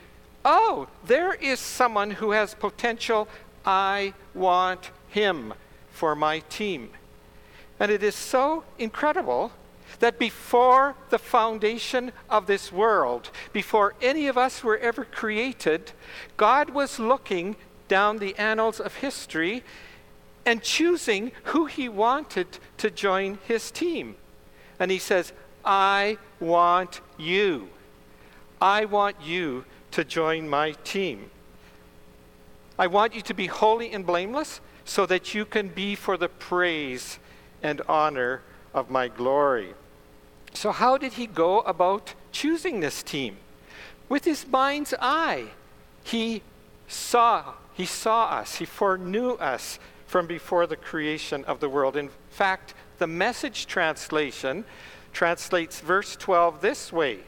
oh, 0.45 0.89
there 1.05 1.35
is 1.35 1.59
someone 1.59 2.11
who 2.11 2.33
has 2.33 2.55
potential. 2.55 3.29
I 3.65 4.15
want 4.35 4.91
him 5.09 5.55
for 5.91 6.15
my 6.15 6.41
team. 6.41 6.91
And 7.81 7.91
it 7.91 8.03
is 8.03 8.15
so 8.15 8.65
incredible 8.79 9.53
that 10.01 10.19
before 10.19 10.95
the 11.11 11.19
foundation 11.19 12.13
of 12.29 12.47
this 12.47 12.71
world, 12.71 13.31
before 13.53 13.95
any 14.03 14.27
of 14.27 14.37
us 14.37 14.63
were 14.63 14.79
ever 14.79 15.05
created, 15.05 15.93
God 16.37 16.71
was 16.71 16.99
looking 16.99 17.57
down 17.89 18.19
the 18.19 18.37
annals 18.37 18.81
of 18.81 18.97
history 18.97 19.65
and 20.45 20.63
choosing 20.63 21.33
who 21.45 21.67
he 21.67 21.89
wanted 21.89 22.59
to 22.79 22.91
join 22.91 23.39
his 23.47 23.71
team. 23.71 24.17
And 24.79 24.91
he 24.91 24.99
says, 24.99 25.33
I 25.65 26.19
want 26.41 27.01
you. 27.17 27.69
I 28.61 28.85
want 28.85 29.17
you 29.23 29.65
to 29.93 30.05
join 30.05 30.49
my 30.49 30.73
team. 30.85 31.31
I 32.79 32.87
want 32.87 33.15
you 33.15 33.23
to 33.23 33.35
be 33.35 33.47
holy 33.47 33.91
and 33.91 34.07
blameless 34.07 34.61
so 34.89 35.05
that 35.05 35.35
you 35.35 35.45
can 35.45 35.69
be 35.69 35.95
for 35.95 36.17
the 36.17 36.31
praise 36.31 37.19
and 37.63 37.83
honor 37.87 38.41
of 38.73 38.89
my 38.89 39.07
glory. 39.07 39.75
So, 40.55 40.73
how 40.73 40.97
did 40.97 41.13
he 41.13 41.27
go 41.27 41.61
about 41.61 42.15
choosing 42.33 42.81
this 42.81 43.03
team? 43.03 43.37
With 44.09 44.25
his 44.25 44.47
mind's 44.47 44.95
eye. 44.99 45.49
He 46.03 46.43
saw, 46.87 47.53
he 47.75 47.85
saw 47.85 48.31
us, 48.31 48.57
he 48.57 48.65
foreknew 48.65 49.33
us 49.33 49.79
from 50.07 50.27
before 50.27 50.67
the 50.67 50.77
creation 50.77 51.45
of 51.45 51.61
the 51.61 51.69
world. 51.69 51.95
In 51.95 52.09
fact, 52.31 52.73
the 52.97 53.07
message 53.07 53.67
translation 53.67 54.65
translates 55.13 55.81
verse 55.81 56.17
12 56.17 56.63
this 56.63 56.91
way 56.91 57.19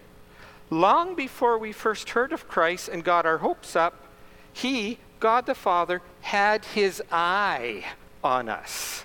Long 0.70 1.14
before 1.14 1.58
we 1.58 1.72
first 1.72 2.10
heard 2.10 2.32
of 2.32 2.48
Christ 2.48 2.88
and 2.88 3.04
got 3.04 3.26
our 3.26 3.38
hopes 3.38 3.76
up, 3.76 4.06
he, 4.50 4.98
God 5.20 5.46
the 5.46 5.54
Father, 5.54 6.02
had 6.22 6.64
his 6.64 7.02
eye 7.12 7.84
on 8.24 8.48
us. 8.48 9.04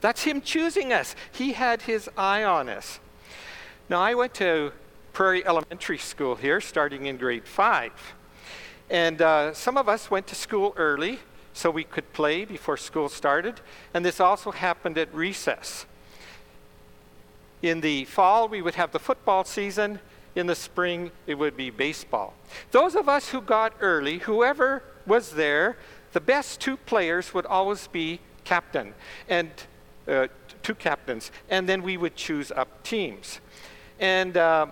That's 0.00 0.22
him 0.22 0.40
choosing 0.40 0.92
us. 0.92 1.16
He 1.32 1.54
had 1.54 1.82
his 1.82 2.08
eye 2.16 2.44
on 2.44 2.68
us. 2.68 3.00
Now, 3.88 4.00
I 4.00 4.14
went 4.14 4.34
to 4.34 4.72
Prairie 5.12 5.44
Elementary 5.44 5.98
School 5.98 6.36
here, 6.36 6.60
starting 6.60 7.06
in 7.06 7.16
grade 7.16 7.48
five. 7.48 7.92
And 8.90 9.20
uh, 9.20 9.52
some 9.54 9.76
of 9.76 9.88
us 9.88 10.10
went 10.10 10.26
to 10.28 10.34
school 10.34 10.74
early 10.76 11.18
so 11.52 11.70
we 11.70 11.84
could 11.84 12.12
play 12.12 12.44
before 12.44 12.76
school 12.76 13.08
started. 13.08 13.60
And 13.92 14.04
this 14.04 14.20
also 14.20 14.52
happened 14.52 14.96
at 14.96 15.12
recess. 15.12 15.86
In 17.62 17.80
the 17.80 18.04
fall, 18.04 18.48
we 18.48 18.62
would 18.62 18.76
have 18.76 18.92
the 18.92 19.00
football 19.00 19.44
season. 19.44 19.98
In 20.36 20.46
the 20.46 20.54
spring, 20.54 21.10
it 21.26 21.34
would 21.34 21.56
be 21.56 21.70
baseball. 21.70 22.34
Those 22.70 22.94
of 22.94 23.08
us 23.08 23.30
who 23.30 23.40
got 23.40 23.72
early, 23.80 24.18
whoever 24.18 24.84
was 25.08 25.32
there, 25.32 25.76
the 26.12 26.20
best 26.20 26.60
two 26.60 26.76
players 26.76 27.34
would 27.34 27.46
always 27.46 27.88
be 27.88 28.20
captain 28.44 28.94
and 29.28 29.50
uh, 30.06 30.28
two 30.62 30.74
captains, 30.74 31.30
and 31.50 31.68
then 31.68 31.82
we 31.82 31.96
would 31.96 32.16
choose 32.16 32.50
up 32.52 32.82
teams. 32.82 33.40
And 34.00 34.36
uh, 34.36 34.66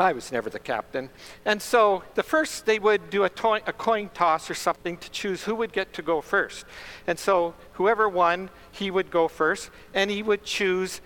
I 0.00 0.12
was 0.12 0.30
never 0.32 0.48
the 0.48 0.58
captain. 0.58 1.10
And 1.44 1.60
so 1.60 2.02
the 2.14 2.22
first, 2.22 2.66
they 2.66 2.78
would 2.78 3.10
do 3.10 3.24
a, 3.24 3.28
to- 3.30 3.62
a 3.66 3.72
coin 3.72 4.10
toss 4.14 4.50
or 4.50 4.54
something 4.54 4.96
to 4.96 5.10
choose 5.10 5.44
who 5.44 5.54
would 5.56 5.72
get 5.72 5.92
to 5.94 6.02
go 6.02 6.20
first. 6.20 6.64
And 7.06 7.18
so 7.18 7.54
whoever 7.72 8.08
won, 8.08 8.50
he 8.70 8.90
would 8.90 9.10
go 9.10 9.28
first, 9.28 9.70
and 9.94 10.10
he 10.10 10.22
would 10.22 10.44
choose 10.44 11.00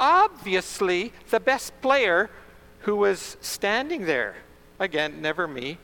obviously 0.00 1.12
the 1.30 1.40
best 1.40 1.78
player 1.82 2.30
who 2.80 2.96
was 2.96 3.36
standing 3.40 4.06
there. 4.06 4.36
Again, 4.78 5.20
never 5.20 5.48
me. 5.48 5.78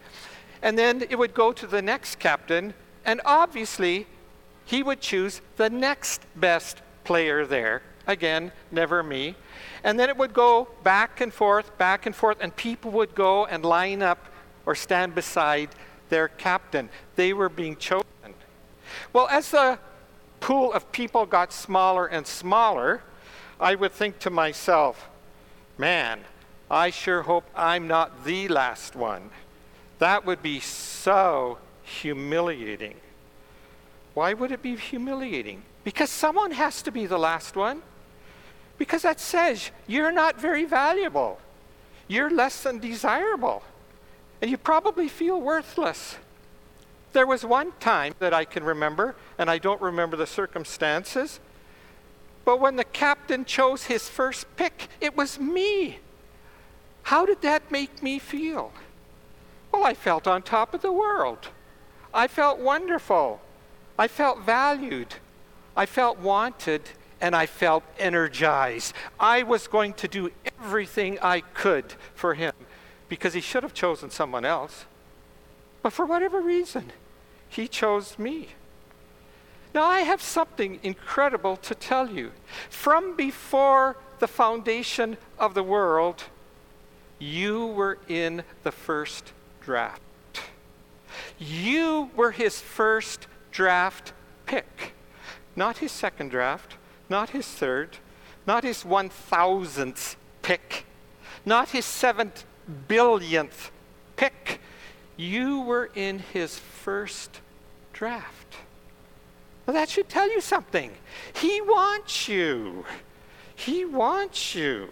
And 0.64 0.78
then 0.78 1.02
it 1.10 1.18
would 1.18 1.34
go 1.34 1.52
to 1.52 1.66
the 1.66 1.82
next 1.82 2.18
captain, 2.18 2.72
and 3.04 3.20
obviously 3.26 4.06
he 4.64 4.82
would 4.82 5.02
choose 5.02 5.42
the 5.56 5.68
next 5.68 6.22
best 6.34 6.80
player 7.04 7.44
there. 7.44 7.82
Again, 8.06 8.50
never 8.72 9.02
me. 9.02 9.34
And 9.84 10.00
then 10.00 10.08
it 10.08 10.16
would 10.16 10.32
go 10.32 10.68
back 10.82 11.20
and 11.20 11.32
forth, 11.32 11.76
back 11.76 12.06
and 12.06 12.16
forth, 12.16 12.38
and 12.40 12.56
people 12.56 12.90
would 12.92 13.14
go 13.14 13.44
and 13.44 13.62
line 13.62 14.02
up 14.02 14.18
or 14.64 14.74
stand 14.74 15.14
beside 15.14 15.68
their 16.08 16.28
captain. 16.28 16.88
They 17.14 17.34
were 17.34 17.50
being 17.50 17.76
chosen. 17.76 18.04
Well, 19.12 19.28
as 19.28 19.50
the 19.50 19.78
pool 20.40 20.72
of 20.72 20.90
people 20.92 21.26
got 21.26 21.52
smaller 21.52 22.06
and 22.06 22.26
smaller, 22.26 23.02
I 23.60 23.74
would 23.74 23.92
think 23.92 24.18
to 24.20 24.30
myself, 24.30 25.10
man, 25.76 26.20
I 26.70 26.88
sure 26.88 27.22
hope 27.22 27.44
I'm 27.54 27.86
not 27.86 28.24
the 28.24 28.48
last 28.48 28.96
one. 28.96 29.30
That 30.04 30.26
would 30.26 30.42
be 30.42 30.60
so 30.60 31.56
humiliating. 31.82 32.96
Why 34.12 34.34
would 34.34 34.52
it 34.52 34.60
be 34.60 34.76
humiliating? 34.76 35.62
Because 35.82 36.10
someone 36.10 36.50
has 36.50 36.82
to 36.82 36.92
be 36.92 37.06
the 37.06 37.16
last 37.18 37.56
one. 37.56 37.80
Because 38.76 39.00
that 39.00 39.18
says 39.18 39.70
you're 39.86 40.12
not 40.12 40.38
very 40.38 40.66
valuable. 40.66 41.40
You're 42.06 42.28
less 42.28 42.64
than 42.64 42.80
desirable. 42.80 43.62
And 44.42 44.50
you 44.50 44.58
probably 44.58 45.08
feel 45.08 45.40
worthless. 45.40 46.18
There 47.14 47.26
was 47.26 47.42
one 47.42 47.72
time 47.80 48.14
that 48.18 48.34
I 48.34 48.44
can 48.44 48.62
remember, 48.62 49.16
and 49.38 49.48
I 49.48 49.56
don't 49.56 49.80
remember 49.80 50.18
the 50.18 50.26
circumstances, 50.26 51.40
but 52.44 52.60
when 52.60 52.76
the 52.76 52.84
captain 52.84 53.46
chose 53.46 53.84
his 53.84 54.06
first 54.06 54.54
pick, 54.56 54.88
it 55.00 55.16
was 55.16 55.40
me. 55.40 56.00
How 57.04 57.24
did 57.24 57.40
that 57.40 57.72
make 57.72 58.02
me 58.02 58.18
feel? 58.18 58.70
Well, 59.74 59.82
I 59.82 59.94
felt 59.94 60.28
on 60.28 60.42
top 60.42 60.72
of 60.72 60.82
the 60.82 60.92
world. 60.92 61.48
I 62.14 62.28
felt 62.28 62.60
wonderful. 62.60 63.40
I 63.98 64.06
felt 64.06 64.38
valued. 64.38 65.16
I 65.76 65.84
felt 65.84 66.20
wanted 66.20 66.82
and 67.20 67.34
I 67.34 67.46
felt 67.46 67.82
energized. 67.98 68.94
I 69.18 69.42
was 69.42 69.66
going 69.66 69.94
to 69.94 70.06
do 70.06 70.30
everything 70.46 71.18
I 71.20 71.40
could 71.40 71.94
for 72.14 72.34
him 72.34 72.52
because 73.08 73.34
he 73.34 73.40
should 73.40 73.64
have 73.64 73.74
chosen 73.74 74.10
someone 74.10 74.44
else. 74.44 74.84
But 75.82 75.92
for 75.92 76.06
whatever 76.06 76.40
reason, 76.40 76.92
he 77.48 77.66
chose 77.66 78.16
me. 78.16 78.50
Now, 79.74 79.86
I 79.86 80.00
have 80.00 80.22
something 80.22 80.78
incredible 80.84 81.56
to 81.56 81.74
tell 81.74 82.10
you. 82.10 82.30
From 82.70 83.16
before 83.16 83.96
the 84.20 84.28
foundation 84.28 85.16
of 85.36 85.54
the 85.54 85.64
world, 85.64 86.22
you 87.18 87.66
were 87.66 87.98
in 88.06 88.44
the 88.62 88.70
first 88.70 89.32
draft. 89.64 90.00
You 91.38 92.10
were 92.14 92.30
his 92.30 92.60
first 92.60 93.26
draft 93.50 94.12
pick. 94.46 94.92
Not 95.56 95.78
his 95.78 95.92
second 95.92 96.30
draft, 96.30 96.76
not 97.08 97.30
his 97.30 97.46
third, 97.46 97.98
not 98.46 98.64
his 98.64 98.84
1000th 98.84 100.16
pick, 100.42 100.84
not 101.44 101.70
his 101.70 101.84
seventh 101.84 102.44
billionth 102.88 103.70
pick. 104.16 104.60
You 105.16 105.60
were 105.60 105.90
in 105.94 106.18
his 106.18 106.58
first 106.58 107.40
draft. 107.92 108.56
Well, 109.66 109.74
that 109.74 109.88
should 109.88 110.08
tell 110.08 110.30
you 110.30 110.40
something. 110.40 110.92
He 111.34 111.60
wants 111.60 112.28
you. 112.28 112.84
He 113.54 113.84
wants 113.84 114.54
you. 114.54 114.90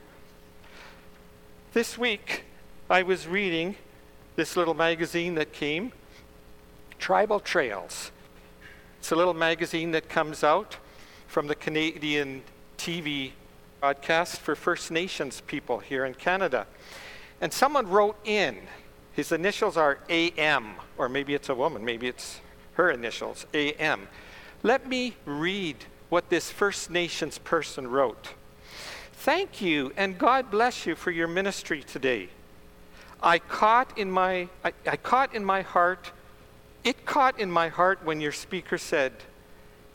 This 1.73 1.99
week, 1.99 2.45
I 2.89 3.03
was 3.03 3.27
reading 3.27 3.77
this 4.37 4.57
little 4.57 4.75
magazine 4.75 5.35
that 5.35 5.53
came 5.53 5.93
Tribal 6.99 7.41
Trails. 7.41 8.11
It's 8.99 9.11
a 9.11 9.17
little 9.17 9.35
magazine 9.35 9.91
that 9.91 10.09
comes 10.09 10.45
out 10.45 10.77
from 11.27 11.49
the 11.49 11.55
Canadian 11.55 12.43
TV 12.79 13.33
broadcast 13.81 14.41
for 14.41 14.55
First 14.55 14.91
Nations 14.91 15.43
people 15.47 15.81
here 15.81 16.05
in 16.05 16.15
Canada. 16.15 16.67
And 17.41 17.53
someone 17.53 17.89
wrote 17.89 18.17
in, 18.25 18.59
his 19.13 19.33
initials 19.33 19.77
are 19.77 19.99
AM, 20.09 20.75
or 20.97 21.09
maybe 21.09 21.35
it's 21.35 21.49
a 21.49 21.55
woman, 21.55 21.85
maybe 21.85 22.07
it's 22.07 22.41
her 22.75 22.91
initials, 22.91 23.45
AM. 23.53 24.09
Let 24.63 24.89
me 24.89 25.17
read 25.27 25.77
what 26.09 26.31
this 26.31 26.51
First 26.51 26.91
Nations 26.91 27.39
person 27.39 27.89
wrote. 27.89 28.31
Thank 29.13 29.61
you, 29.61 29.93
and 29.97 30.19
God 30.19 30.51
bless 30.51 30.87
you 30.87 30.95
for 30.95 31.11
your 31.11 31.29
ministry 31.29 31.83
today. 31.83 32.29
I 33.23 33.39
caught 33.39 33.97
in 33.97 34.11
my, 34.11 34.49
I, 34.65 34.73
I 34.87 34.97
caught 34.97 35.35
in 35.35 35.45
my 35.45 35.63
heart 35.63 36.13
it 36.85 37.07
caught 37.07 37.39
in 37.39 37.51
my 37.51 37.69
heart 37.69 38.01
when 38.05 38.21
your 38.21 38.33
speaker 38.33 38.77
said, 38.77 39.13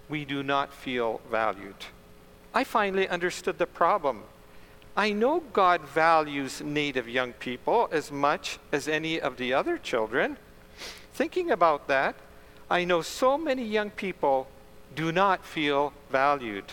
We 0.07 0.23
do 0.23 0.41
not 0.41 0.73
feel 0.73 1.19
valued. 1.29 1.75
I 2.53 2.63
finally 2.63 3.09
understood 3.09 3.57
the 3.57 3.67
problem. 3.67 4.23
I 4.95 5.11
know 5.11 5.41
God 5.53 5.81
values 5.81 6.61
Native 6.61 7.07
young 7.07 7.33
people 7.33 7.89
as 7.91 8.11
much 8.11 8.57
as 8.71 8.87
any 8.87 9.19
of 9.19 9.37
the 9.37 9.53
other 9.53 9.77
children. 9.77 10.37
Thinking 11.13 11.51
about 11.51 11.87
that, 11.87 12.15
I 12.69 12.85
know 12.85 13.01
so 13.01 13.37
many 13.37 13.63
young 13.63 13.89
people 13.89 14.47
do 14.95 15.11
not 15.11 15.45
feel 15.45 15.93
valued. 16.09 16.65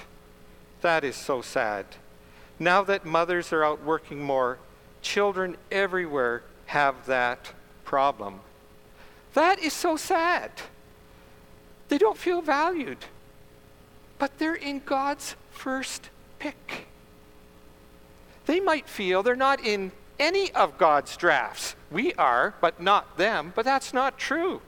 That 0.80 1.02
is 1.02 1.16
so 1.16 1.42
sad. 1.42 1.86
Now 2.58 2.82
that 2.84 3.04
mothers 3.04 3.52
are 3.52 3.64
out 3.64 3.82
working 3.82 4.22
more, 4.22 4.58
children 5.04 5.56
everywhere 5.70 6.42
have 6.66 7.06
that 7.06 7.52
problem. 7.84 8.40
That 9.34 9.60
is 9.60 9.72
so 9.72 9.96
sad. 9.96 10.50
They 11.88 11.98
don't 11.98 12.16
feel 12.16 12.40
valued, 12.40 12.98
but 14.18 14.38
they're 14.38 14.54
in 14.54 14.80
God's 14.84 15.36
first 15.50 16.10
pick. 16.38 16.88
They 18.46 18.58
might 18.58 18.88
feel 18.88 19.22
they're 19.22 19.36
not 19.36 19.64
in 19.64 19.92
any 20.18 20.50
of 20.52 20.78
God's 20.78 21.16
drafts. 21.16 21.76
We 21.90 22.14
are, 22.14 22.54
but 22.60 22.80
not 22.80 23.16
them. 23.16 23.52
But 23.54 23.64
that's 23.64 23.92
not 23.92 24.18
true. 24.18 24.60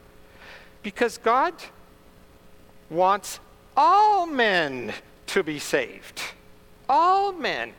Because 0.83 1.19
God 1.19 1.55
wants 2.91 3.41
all 3.77 4.27
men 4.27 4.93
to 5.27 5.43
be 5.43 5.59
saved. 5.59 6.23
All 6.89 7.33
men, 7.33 7.73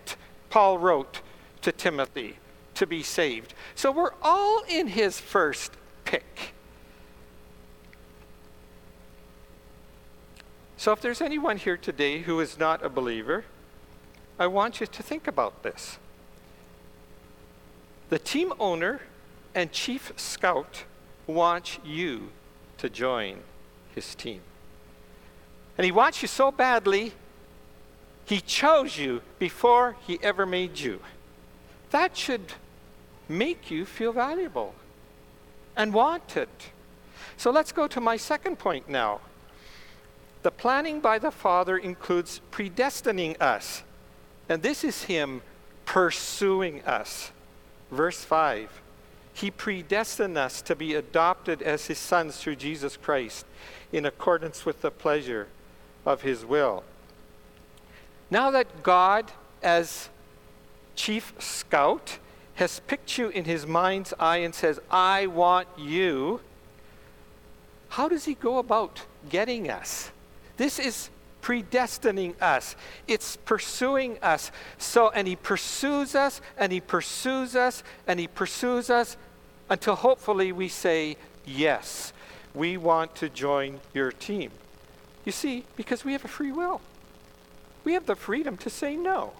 Paul 0.49 0.77
wrote 0.77 1.21
to 1.61 1.71
Timothy, 1.71 2.37
to 2.77 2.87
be 2.87 3.03
saved. 3.03 3.53
So 3.75 3.91
we're 3.91 4.13
all 4.21 4.63
in 4.69 4.87
his 4.87 5.19
first 5.19 5.73
pick. 6.05 6.53
So, 10.79 10.91
if 10.91 11.01
there's 11.01 11.21
anyone 11.21 11.57
here 11.57 11.75
today 11.75 12.19
who 12.19 12.39
is 12.39 12.59
not 12.59 12.85
a 12.85 12.89
believer, 12.89 13.45
I 14.37 14.45
want 14.45 14.79
you 14.79 14.85
to 14.85 15.03
think 15.03 15.27
about 15.27 15.63
this. 15.63 15.97
The 18.09 18.19
team 18.19 18.53
owner 18.59 19.01
and 19.55 19.71
chief 19.71 20.13
scout 20.15 20.83
wants 21.25 21.79
you 21.83 22.29
to 22.77 22.89
join 22.89 23.39
his 23.95 24.13
team. 24.13 24.41
And 25.77 25.83
he 25.83 25.91
wants 25.91 26.21
you 26.21 26.27
so 26.27 26.51
badly, 26.51 27.13
he 28.25 28.39
chose 28.39 28.99
you 28.99 29.21
before 29.39 29.95
he 30.05 30.19
ever 30.21 30.45
made 30.45 30.79
you. 30.79 30.99
That 31.89 32.15
should 32.15 32.53
make 33.29 33.69
you 33.69 33.85
feel 33.85 34.11
valuable 34.11 34.73
and 35.75 35.93
wanted. 35.93 36.49
So 37.37 37.51
let's 37.51 37.71
go 37.71 37.87
to 37.87 38.01
my 38.01 38.17
second 38.17 38.57
point 38.57 38.89
now. 38.89 39.21
The 40.43 40.51
planning 40.51 40.99
by 40.99 41.19
the 41.19 41.31
Father 41.31 41.77
includes 41.77 42.41
predestining 42.51 43.39
us. 43.41 43.83
And 44.49 44.61
this 44.61 44.83
is 44.83 45.03
Him 45.03 45.41
pursuing 45.85 46.83
us. 46.83 47.31
Verse 47.91 48.23
5 48.23 48.81
He 49.33 49.51
predestined 49.51 50.37
us 50.37 50.61
to 50.63 50.75
be 50.75 50.95
adopted 50.95 51.61
as 51.61 51.87
His 51.87 51.97
sons 51.97 52.37
through 52.37 52.55
Jesus 52.55 52.97
Christ 52.97 53.45
in 53.91 54.05
accordance 54.05 54.65
with 54.65 54.81
the 54.81 54.91
pleasure 54.91 55.47
of 56.05 56.21
His 56.21 56.45
will. 56.45 56.83
Now 58.29 58.51
that 58.51 58.83
God, 58.83 59.31
as 59.61 60.09
chief 60.95 61.33
scout, 61.39 62.19
has 62.57 62.79
picked 62.81 63.19
you 63.19 63.29
in 63.29 63.45
His 63.45 63.67
mind's 63.67 64.13
eye 64.19 64.37
and 64.37 64.53
says, 64.53 64.79
I 64.89 65.27
want 65.27 65.67
you, 65.77 66.41
how 67.89 68.09
does 68.09 68.25
He 68.25 68.33
go 68.33 68.57
about 68.57 69.03
getting 69.29 69.69
us? 69.69 70.11
This 70.57 70.79
is 70.79 71.09
predestining 71.43 72.33
us. 72.41 72.75
It's 73.07 73.37
pursuing 73.37 74.17
us. 74.23 74.51
So, 74.79 75.11
and 75.11 75.27
He 75.27 75.35
pursues 75.35 76.15
us, 76.15 76.41
and 76.57 76.71
He 76.71 76.81
pursues 76.81 77.55
us, 77.55 77.83
and 78.07 78.19
He 78.19 78.27
pursues 78.27 78.89
us 78.89 79.17
until 79.69 79.95
hopefully 79.95 80.51
we 80.51 80.67
say, 80.67 81.15
Yes, 81.45 82.11
we 82.55 82.75
want 82.75 83.15
to 83.17 83.29
join 83.29 83.81
your 83.93 84.11
team. 84.11 84.49
You 85.25 85.31
see, 85.31 85.63
because 85.75 86.03
we 86.03 86.11
have 86.13 86.25
a 86.25 86.27
free 86.27 86.51
will, 86.51 86.81
we 87.83 87.93
have 87.93 88.07
the 88.07 88.15
freedom 88.15 88.57
to 88.57 88.69
say 88.71 88.95
no. 88.95 89.33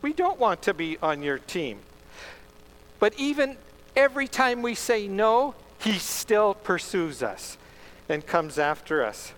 We 0.00 0.12
don't 0.12 0.38
want 0.38 0.62
to 0.62 0.74
be 0.74 0.96
on 1.02 1.22
your 1.22 1.38
team. 1.38 1.80
But 3.02 3.14
even 3.18 3.56
every 3.96 4.28
time 4.28 4.62
we 4.62 4.76
say 4.76 5.08
no, 5.08 5.56
He 5.80 5.94
still 5.94 6.54
pursues 6.54 7.20
us 7.20 7.58
and 8.08 8.24
comes 8.24 8.60
after 8.60 9.04
us. 9.04 9.32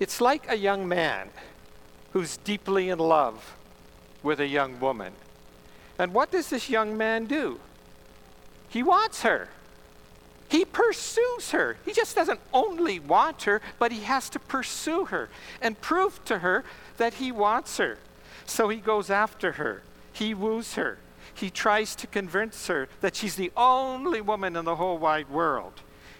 It's 0.00 0.20
like 0.20 0.50
a 0.50 0.56
young 0.56 0.88
man 0.88 1.30
who's 2.12 2.38
deeply 2.38 2.88
in 2.88 2.98
love 2.98 3.54
with 4.20 4.40
a 4.40 4.48
young 4.48 4.80
woman. 4.80 5.12
And 5.96 6.12
what 6.12 6.32
does 6.32 6.50
this 6.50 6.68
young 6.68 6.96
man 6.96 7.26
do? 7.26 7.60
He 8.68 8.82
wants 8.82 9.22
her. 9.22 9.50
He 10.48 10.64
pursues 10.64 11.52
her. 11.52 11.76
He 11.84 11.92
just 11.92 12.16
doesn't 12.16 12.40
only 12.52 12.98
want 12.98 13.44
her, 13.44 13.62
but 13.78 13.92
he 13.92 14.00
has 14.00 14.28
to 14.30 14.40
pursue 14.40 15.04
her 15.04 15.28
and 15.62 15.80
prove 15.80 16.24
to 16.24 16.40
her 16.40 16.64
that 16.96 17.14
he 17.14 17.30
wants 17.30 17.76
her. 17.76 17.98
So 18.44 18.68
he 18.68 18.78
goes 18.78 19.08
after 19.08 19.52
her. 19.52 19.82
He 20.12 20.34
woos 20.34 20.74
her. 20.74 20.98
He 21.38 21.50
tries 21.50 21.94
to 21.96 22.08
convince 22.08 22.66
her 22.66 22.88
that 23.00 23.14
she's 23.14 23.36
the 23.36 23.52
only 23.56 24.20
woman 24.20 24.56
in 24.56 24.64
the 24.64 24.74
whole 24.74 24.98
wide 24.98 25.30
world. 25.30 25.72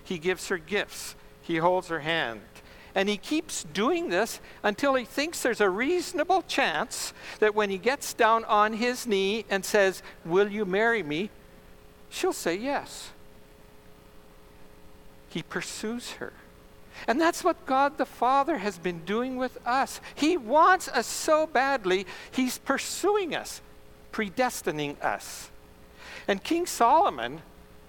He 0.04 0.16
gives 0.16 0.46
her 0.46 0.58
gifts. 0.58 1.16
He 1.42 1.56
holds 1.56 1.88
her 1.88 2.00
hand. 2.00 2.42
And 2.94 3.08
he 3.08 3.16
keeps 3.16 3.64
doing 3.64 4.10
this 4.10 4.38
until 4.62 4.94
he 4.94 5.04
thinks 5.04 5.42
there's 5.42 5.60
a 5.60 5.68
reasonable 5.68 6.42
chance 6.42 7.12
that 7.40 7.56
when 7.56 7.68
he 7.68 7.78
gets 7.78 8.14
down 8.14 8.44
on 8.44 8.74
his 8.74 9.08
knee 9.08 9.44
and 9.50 9.64
says, 9.64 10.04
Will 10.24 10.48
you 10.48 10.64
marry 10.64 11.02
me? 11.02 11.30
she'll 12.10 12.32
say 12.32 12.54
yes. 12.54 13.10
He 15.28 15.42
pursues 15.42 16.12
her. 16.12 16.32
And 17.08 17.20
that's 17.20 17.42
what 17.42 17.66
God 17.66 17.98
the 17.98 18.06
Father 18.06 18.58
has 18.58 18.78
been 18.78 19.04
doing 19.04 19.36
with 19.36 19.58
us. 19.66 20.00
He 20.14 20.36
wants 20.36 20.86
us 20.88 21.06
so 21.06 21.46
badly, 21.46 22.06
He's 22.30 22.58
pursuing 22.58 23.34
us, 23.34 23.60
predestining 24.12 25.00
us. 25.02 25.50
And 26.26 26.42
King 26.42 26.66
Solomon 26.66 27.42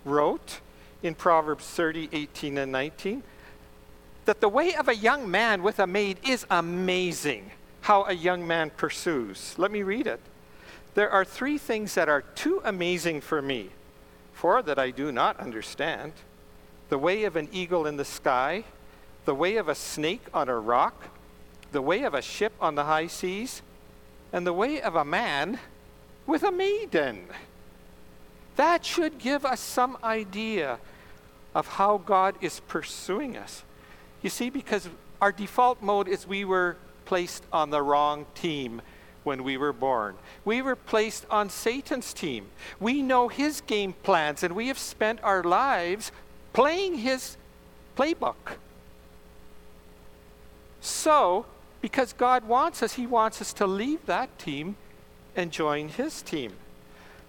wrote 0.05 0.59
in 1.03 1.15
Proverbs 1.15 1.65
30, 1.65 2.09
18, 2.11 2.57
and 2.57 2.71
19 2.71 3.23
that 4.25 4.41
the 4.41 4.49
way 4.49 4.75
of 4.75 4.87
a 4.87 4.95
young 4.95 5.29
man 5.29 5.63
with 5.63 5.79
a 5.79 5.87
maid 5.87 6.17
is 6.27 6.45
amazing. 6.49 7.51
How 7.81 8.03
a 8.05 8.13
young 8.13 8.45
man 8.45 8.69
pursues. 8.69 9.55
Let 9.57 9.71
me 9.71 9.81
read 9.81 10.07
it. 10.07 10.19
There 10.93 11.09
are 11.09 11.25
three 11.25 11.57
things 11.57 11.95
that 11.95 12.09
are 12.09 12.21
too 12.21 12.61
amazing 12.63 13.21
for 13.21 13.41
me, 13.41 13.69
four 14.33 14.61
that 14.61 14.77
I 14.77 14.91
do 14.91 15.11
not 15.11 15.39
understand 15.39 16.13
the 16.89 16.97
way 16.97 17.23
of 17.23 17.35
an 17.35 17.47
eagle 17.51 17.85
in 17.85 17.97
the 17.97 18.05
sky, 18.05 18.63
the 19.25 19.35
way 19.35 19.57
of 19.57 19.69
a 19.69 19.75
snake 19.75 20.25
on 20.33 20.49
a 20.49 20.59
rock, 20.59 21.05
the 21.71 21.81
way 21.81 22.03
of 22.03 22.13
a 22.13 22.21
ship 22.21 22.53
on 22.59 22.75
the 22.75 22.85
high 22.85 23.07
seas, 23.07 23.61
and 24.33 24.45
the 24.45 24.53
way 24.53 24.81
of 24.81 24.95
a 24.95 25.05
man 25.05 25.59
with 26.29 26.43
a 26.43 26.51
maiden. 26.51 27.25
That 28.55 28.85
should 28.85 29.17
give 29.17 29.45
us 29.45 29.59
some 29.59 29.97
idea 30.03 30.77
of 31.55 31.67
how 31.67 31.97
God 31.97 32.35
is 32.39 32.59
pursuing 32.67 33.35
us. 33.35 33.63
You 34.21 34.29
see, 34.29 34.51
because 34.51 34.87
our 35.19 35.31
default 35.31 35.81
mode 35.81 36.07
is 36.07 36.27
we 36.27 36.45
were 36.45 36.77
placed 37.05 37.43
on 37.51 37.71
the 37.71 37.81
wrong 37.81 38.27
team 38.35 38.81
when 39.23 39.43
we 39.43 39.57
were 39.57 39.73
born. 39.73 40.15
We 40.45 40.61
were 40.61 40.75
placed 40.75 41.25
on 41.31 41.49
Satan's 41.49 42.13
team. 42.13 42.45
We 42.79 43.01
know 43.01 43.27
his 43.27 43.61
game 43.61 43.93
plans, 44.03 44.43
and 44.43 44.55
we 44.55 44.67
have 44.67 44.77
spent 44.77 45.23
our 45.23 45.43
lives 45.43 46.11
playing 46.53 46.99
his 46.99 47.37
playbook. 47.97 48.57
So, 50.79 51.47
because 51.81 52.13
God 52.13 52.45
wants 52.45 52.83
us, 52.83 52.93
he 52.93 53.07
wants 53.07 53.41
us 53.41 53.51
to 53.53 53.65
leave 53.65 54.05
that 54.05 54.37
team 54.37 54.75
and 55.39 55.51
join 55.51 55.87
his 55.87 56.21
team. 56.21 56.53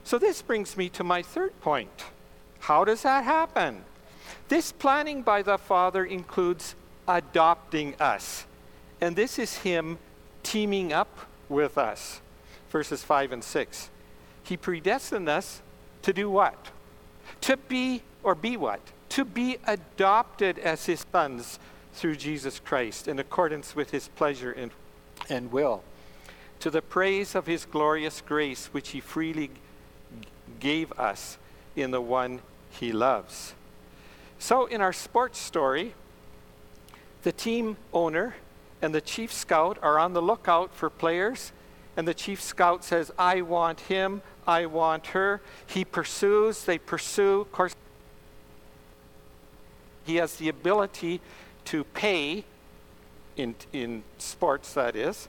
So, 0.02 0.18
this 0.18 0.42
brings 0.42 0.76
me 0.76 0.88
to 0.90 1.04
my 1.04 1.22
third 1.22 1.58
point. 1.60 2.04
How 2.58 2.84
does 2.84 3.02
that 3.02 3.24
happen? 3.24 3.84
This 4.48 4.72
planning 4.72 5.22
by 5.22 5.42
the 5.42 5.58
Father 5.58 6.04
includes 6.04 6.74
adopting 7.06 7.94
us. 8.00 8.46
And 9.00 9.14
this 9.14 9.38
is 9.38 9.58
Him 9.58 9.98
teaming 10.42 10.92
up 10.92 11.26
with 11.48 11.78
us. 11.78 12.20
Verses 12.70 13.02
5 13.04 13.32
and 13.32 13.44
6. 13.44 13.90
He 14.42 14.56
predestined 14.56 15.28
us 15.28 15.62
to 16.02 16.12
do 16.12 16.28
what? 16.30 16.56
To 17.42 17.56
be, 17.56 18.02
or 18.22 18.34
be 18.34 18.56
what? 18.56 18.80
To 19.10 19.24
be 19.24 19.58
adopted 19.66 20.58
as 20.58 20.86
His 20.86 21.04
sons 21.12 21.58
through 21.92 22.16
Jesus 22.16 22.58
Christ 22.58 23.08
in 23.08 23.18
accordance 23.18 23.76
with 23.76 23.90
His 23.90 24.08
pleasure 24.08 24.52
and, 24.52 24.72
and 25.28 25.52
will. 25.52 25.82
To 26.60 26.70
the 26.70 26.82
praise 26.82 27.34
of 27.34 27.46
His 27.46 27.64
glorious 27.64 28.20
grace, 28.20 28.66
which 28.66 28.90
He 28.90 29.00
freely 29.00 29.50
gave 30.58 30.92
us 30.92 31.38
in 31.74 31.90
the 31.90 32.00
one 32.00 32.40
He 32.70 32.92
loves. 32.92 33.54
So, 34.38 34.66
in 34.66 34.80
our 34.80 34.92
sports 34.92 35.38
story, 35.38 35.94
the 37.22 37.32
team 37.32 37.76
owner 37.92 38.34
and 38.82 38.94
the 38.94 39.00
chief 39.00 39.32
scout 39.32 39.78
are 39.82 39.98
on 39.98 40.14
the 40.14 40.22
lookout 40.22 40.74
for 40.74 40.88
players, 40.88 41.52
and 41.96 42.08
the 42.08 42.14
chief 42.14 42.40
scout 42.40 42.84
says, 42.84 43.10
I 43.18 43.42
want 43.42 43.80
him, 43.80 44.22
I 44.46 44.66
want 44.66 45.08
her. 45.08 45.40
He 45.66 45.84
pursues, 45.84 46.64
they 46.64 46.78
pursue. 46.78 47.42
Of 47.42 47.52
course, 47.52 47.74
he 50.06 50.16
has 50.16 50.36
the 50.36 50.48
ability 50.48 51.20
to 51.66 51.84
pay, 51.84 52.44
in, 53.36 53.54
in 53.72 54.02
sports 54.18 54.72
that 54.74 54.96
is, 54.96 55.28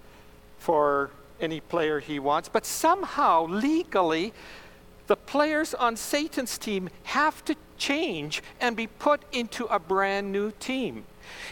for 0.57 1.11
any 1.41 1.59
player 1.59 1.99
he 1.99 2.19
wants, 2.19 2.47
but 2.49 2.65
somehow, 2.65 3.45
legally, 3.47 4.33
the 5.07 5.15
players 5.15 5.73
on 5.73 5.97
Satan's 5.97 6.57
team 6.57 6.89
have 7.03 7.43
to 7.45 7.55
change 7.77 8.41
and 8.61 8.75
be 8.75 8.87
put 8.87 9.21
into 9.31 9.65
a 9.65 9.79
brand 9.79 10.31
new 10.31 10.51
team. 10.51 11.03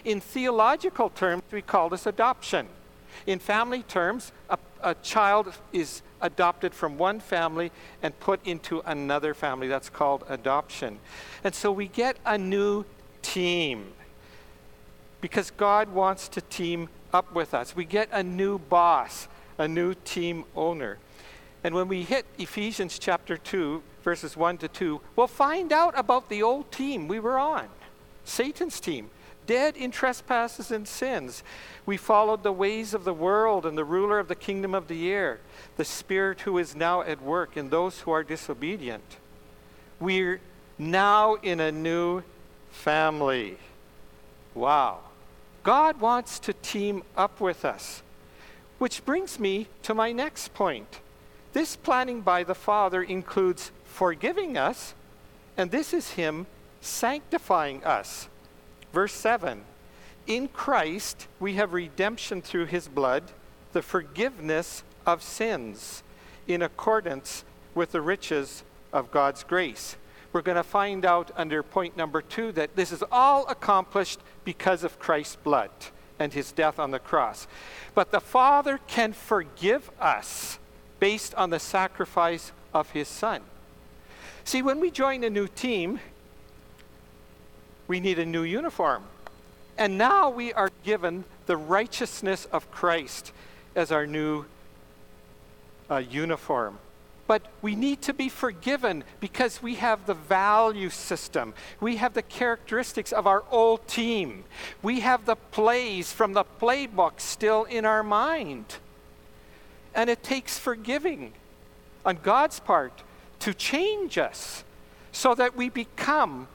In 0.05 0.21
theological 0.21 1.09
terms, 1.09 1.43
we 1.51 1.61
call 1.61 1.89
this 1.89 2.05
adoption. 2.05 2.67
In 3.25 3.39
family 3.39 3.83
terms, 3.83 4.31
a, 4.49 4.57
a 4.81 4.95
child 4.95 5.53
is 5.73 6.01
adopted 6.21 6.73
from 6.73 6.97
one 6.97 7.19
family 7.19 7.71
and 8.01 8.17
put 8.19 8.45
into 8.45 8.81
another 8.85 9.33
family. 9.33 9.67
That's 9.67 9.89
called 9.89 10.23
adoption. 10.29 10.99
And 11.43 11.53
so 11.53 11.71
we 11.71 11.87
get 11.87 12.17
a 12.25 12.37
new 12.37 12.85
team 13.21 13.93
because 15.21 15.51
God 15.51 15.89
wants 15.89 16.27
to 16.29 16.41
team 16.41 16.89
up 17.13 17.33
with 17.33 17.53
us. 17.53 17.75
We 17.75 17.85
get 17.85 18.09
a 18.11 18.23
new 18.23 18.59
boss, 18.59 19.27
a 19.59 19.67
new 19.67 19.93
team 19.93 20.45
owner. 20.55 20.97
And 21.63 21.75
when 21.75 21.87
we 21.87 22.01
hit 22.01 22.25
Ephesians 22.39 22.97
chapter 22.97 23.37
2, 23.37 23.83
verses 24.01 24.35
1 24.35 24.57
to 24.59 24.67
2, 24.67 25.01
we'll 25.15 25.27
find 25.27 25.71
out 25.71 25.93
about 25.95 26.29
the 26.29 26.41
old 26.41 26.71
team 26.71 27.07
we 27.07 27.19
were 27.19 27.37
on 27.37 27.67
Satan's 28.23 28.79
team 28.79 29.11
dead 29.49 29.75
in 29.75 29.89
trespasses 29.89 30.69
and 30.69 30.87
sins. 30.87 31.43
We 31.87 31.97
followed 31.97 32.43
the 32.43 32.51
ways 32.51 32.93
of 32.93 33.03
the 33.03 33.15
world 33.15 33.65
and 33.65 33.75
the 33.75 33.83
ruler 33.83 34.19
of 34.19 34.27
the 34.27 34.35
kingdom 34.35 34.75
of 34.75 34.87
the 34.87 35.11
air, 35.11 35.39
the 35.75 35.83
spirit 35.83 36.41
who 36.41 36.59
is 36.59 36.75
now 36.75 37.01
at 37.01 37.19
work 37.19 37.57
in 37.57 37.71
those 37.71 38.01
who 38.01 38.11
are 38.11 38.23
disobedient. 38.23 39.17
We're 39.99 40.39
now 40.77 41.33
in 41.33 41.59
a 41.59 41.71
new 41.71 42.21
family. 42.69 43.57
Wow. 44.53 44.99
God 45.63 45.99
wants 45.99 46.37
to 46.41 46.53
team 46.53 47.01
up 47.17 47.41
with 47.41 47.65
us. 47.65 48.03
Which 48.79 49.05
brings 49.05 49.39
me 49.39 49.67
to 49.83 49.93
my 49.93 50.13
next 50.13 50.53
point. 50.53 51.01
This 51.51 51.75
planning 51.75 52.21
by 52.21 52.43
the 52.43 52.55
Father 52.55 53.03
includes 53.03 53.71
forgiving 53.83 54.57
us, 54.57 54.95
and 55.57 55.69
this 55.69 55.93
is 55.93 56.11
Him 56.11 56.47
sanctifying 56.79 57.83
us. 57.83 58.29
Verse 58.93 59.13
7 59.13 59.63
In 60.27 60.47
Christ 60.47 61.27
we 61.41 61.55
have 61.55 61.73
redemption 61.73 62.41
through 62.41 62.67
his 62.67 62.87
blood, 62.87 63.23
the 63.73 63.81
forgiveness 63.81 64.83
of 65.05 65.21
sins, 65.21 66.01
in 66.47 66.61
accordance 66.61 67.43
with 67.75 67.91
the 67.91 68.01
riches 68.01 68.63
of 68.93 69.11
God's 69.11 69.43
grace. 69.43 69.97
We're 70.31 70.41
going 70.41 70.55
to 70.55 70.63
find 70.63 71.05
out 71.05 71.31
under 71.35 71.63
point 71.63 71.97
number 71.97 72.21
two 72.21 72.53
that 72.53 72.75
this 72.77 72.91
is 72.93 73.03
all 73.11 73.45
accomplished 73.47 74.19
because 74.45 74.83
of 74.85 74.99
Christ's 74.99 75.35
blood 75.35 75.71
and 76.19 76.33
his 76.33 76.51
death 76.51 76.77
on 76.77 76.91
the 76.91 76.99
cross. 76.99 77.47
But 77.95 78.11
the 78.11 78.19
Father 78.19 78.79
can 78.87 79.13
forgive 79.13 79.89
us 79.99 80.59
based 80.99 81.33
on 81.35 81.49
the 81.49 81.59
sacrifice 81.59 82.51
of 82.73 82.91
his 82.91 83.07
Son. 83.07 83.41
See, 84.43 84.61
when 84.61 84.79
we 84.79 84.91
join 84.91 85.23
a 85.23 85.29
new 85.29 85.47
team, 85.47 85.99
we 87.87 87.99
need 87.99 88.19
a 88.19 88.25
new 88.25 88.43
uniform. 88.43 89.03
And 89.77 89.97
now 89.97 90.29
we 90.29 90.51
are 90.53 90.69
given 90.83 91.23
the 91.45 91.55
righteousness 91.55 92.45
of 92.51 92.69
Christ 92.69 93.31
as 93.75 93.91
our 93.91 94.05
new 94.05 94.45
uh, 95.89 95.97
uniform. 95.97 96.79
But 97.29 97.43
we 97.61 97.75
need 97.75 98.01
to 98.01 98.13
be 98.15 98.27
forgiven 98.27 99.03
because 99.19 99.61
we 99.61 99.75
have 99.75 100.07
the 100.07 100.15
value 100.15 100.89
system. 100.89 101.53
We 101.79 101.97
have 101.97 102.15
the 102.15 102.23
characteristics 102.23 103.11
of 103.11 103.27
our 103.27 103.43
old 103.51 103.87
team. 103.87 104.45
We 104.81 105.01
have 105.01 105.25
the 105.25 105.35
plays 105.35 106.11
from 106.11 106.33
the 106.33 106.43
playbook 106.43 107.19
still 107.19 107.65
in 107.65 107.85
our 107.85 108.01
mind. 108.01 108.77
And 109.93 110.09
it 110.09 110.23
takes 110.23 110.57
forgiving 110.57 111.33
on 112.03 112.17
God's 112.23 112.59
part 112.59 113.03
to 113.41 113.53
change 113.53 114.17
us 114.17 114.63
so 115.11 115.35
that 115.35 115.55
we 115.55 115.69
become 115.69 116.47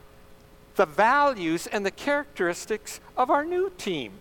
the 0.75 0.87
values 0.87 1.69
and 1.69 1.87
the 1.87 1.93
characteristics 1.93 2.99
of 3.17 3.31
our 3.31 3.45
new 3.45 3.71
team 3.79 4.15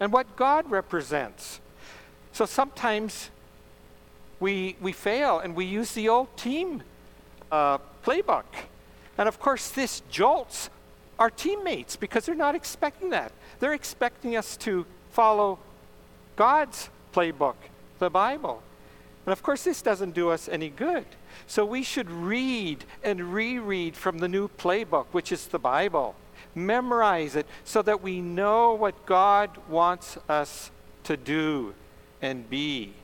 and 0.00 0.12
what 0.12 0.34
God 0.34 0.68
represents. 0.72 1.60
So 2.32 2.46
sometimes 2.46 3.30
we, 4.40 4.76
we 4.80 4.92
fail 4.92 5.38
and 5.38 5.54
we 5.54 5.66
use 5.66 5.92
the 5.92 6.08
old 6.08 6.34
team 6.36 6.82
uh, 7.52 7.78
playbook. 8.04 8.44
And 9.18 9.28
of 9.28 9.38
course, 9.38 9.70
this 9.70 10.02
jolts 10.10 10.70
our 11.18 11.30
teammates 11.30 11.96
because 11.96 12.24
they're 12.24 12.34
not 12.34 12.54
expecting 12.54 13.10
that. 13.10 13.32
They're 13.60 13.74
expecting 13.74 14.36
us 14.36 14.56
to 14.58 14.86
follow 15.10 15.58
God's 16.36 16.88
playbook, 17.14 17.56
the 17.98 18.08
Bible. 18.08 18.62
And 19.26 19.32
of 19.32 19.42
course, 19.42 19.62
this 19.64 19.82
doesn't 19.82 20.14
do 20.14 20.30
us 20.30 20.48
any 20.48 20.70
good. 20.70 21.04
So 21.46 21.64
we 21.66 21.82
should 21.82 22.10
read 22.10 22.84
and 23.04 23.34
reread 23.34 23.94
from 23.96 24.18
the 24.18 24.28
new 24.28 24.48
playbook, 24.48 25.06
which 25.12 25.30
is 25.30 25.46
the 25.46 25.58
Bible. 25.58 26.14
Memorize 26.54 27.36
it 27.36 27.46
so 27.64 27.82
that 27.82 28.02
we 28.02 28.20
know 28.20 28.72
what 28.72 29.04
God 29.04 29.50
wants 29.68 30.16
us 30.28 30.70
to 31.04 31.16
do 31.16 31.74
and 32.22 32.48
be. 32.48 32.94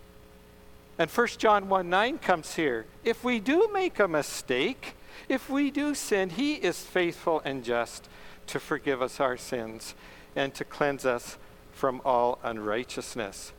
And 0.99 1.11
1 1.11 1.27
John 1.39 1.69
1 1.69 1.89
9 1.89 2.19
comes 2.19 2.55
here. 2.55 2.87
If 3.05 3.23
we 3.23 3.41
do 3.41 3.69
make 3.73 3.99
a 3.99 4.09
mistake, 4.09 4.95
if 5.29 5.51
we 5.51 5.71
do 5.71 5.95
sin, 5.95 6.31
He 6.31 6.55
is 6.55 6.81
faithful 6.81 7.43
and 7.45 7.65
just 7.65 8.09
to 8.49 8.61
forgive 8.61 9.03
us 9.03 9.21
our 9.21 9.37
sins 9.37 9.95
and 10.35 10.55
to 10.55 10.65
cleanse 10.65 11.05
us 11.05 11.37
from 11.73 12.01
all 12.05 12.39
unrighteousness. 12.43 13.53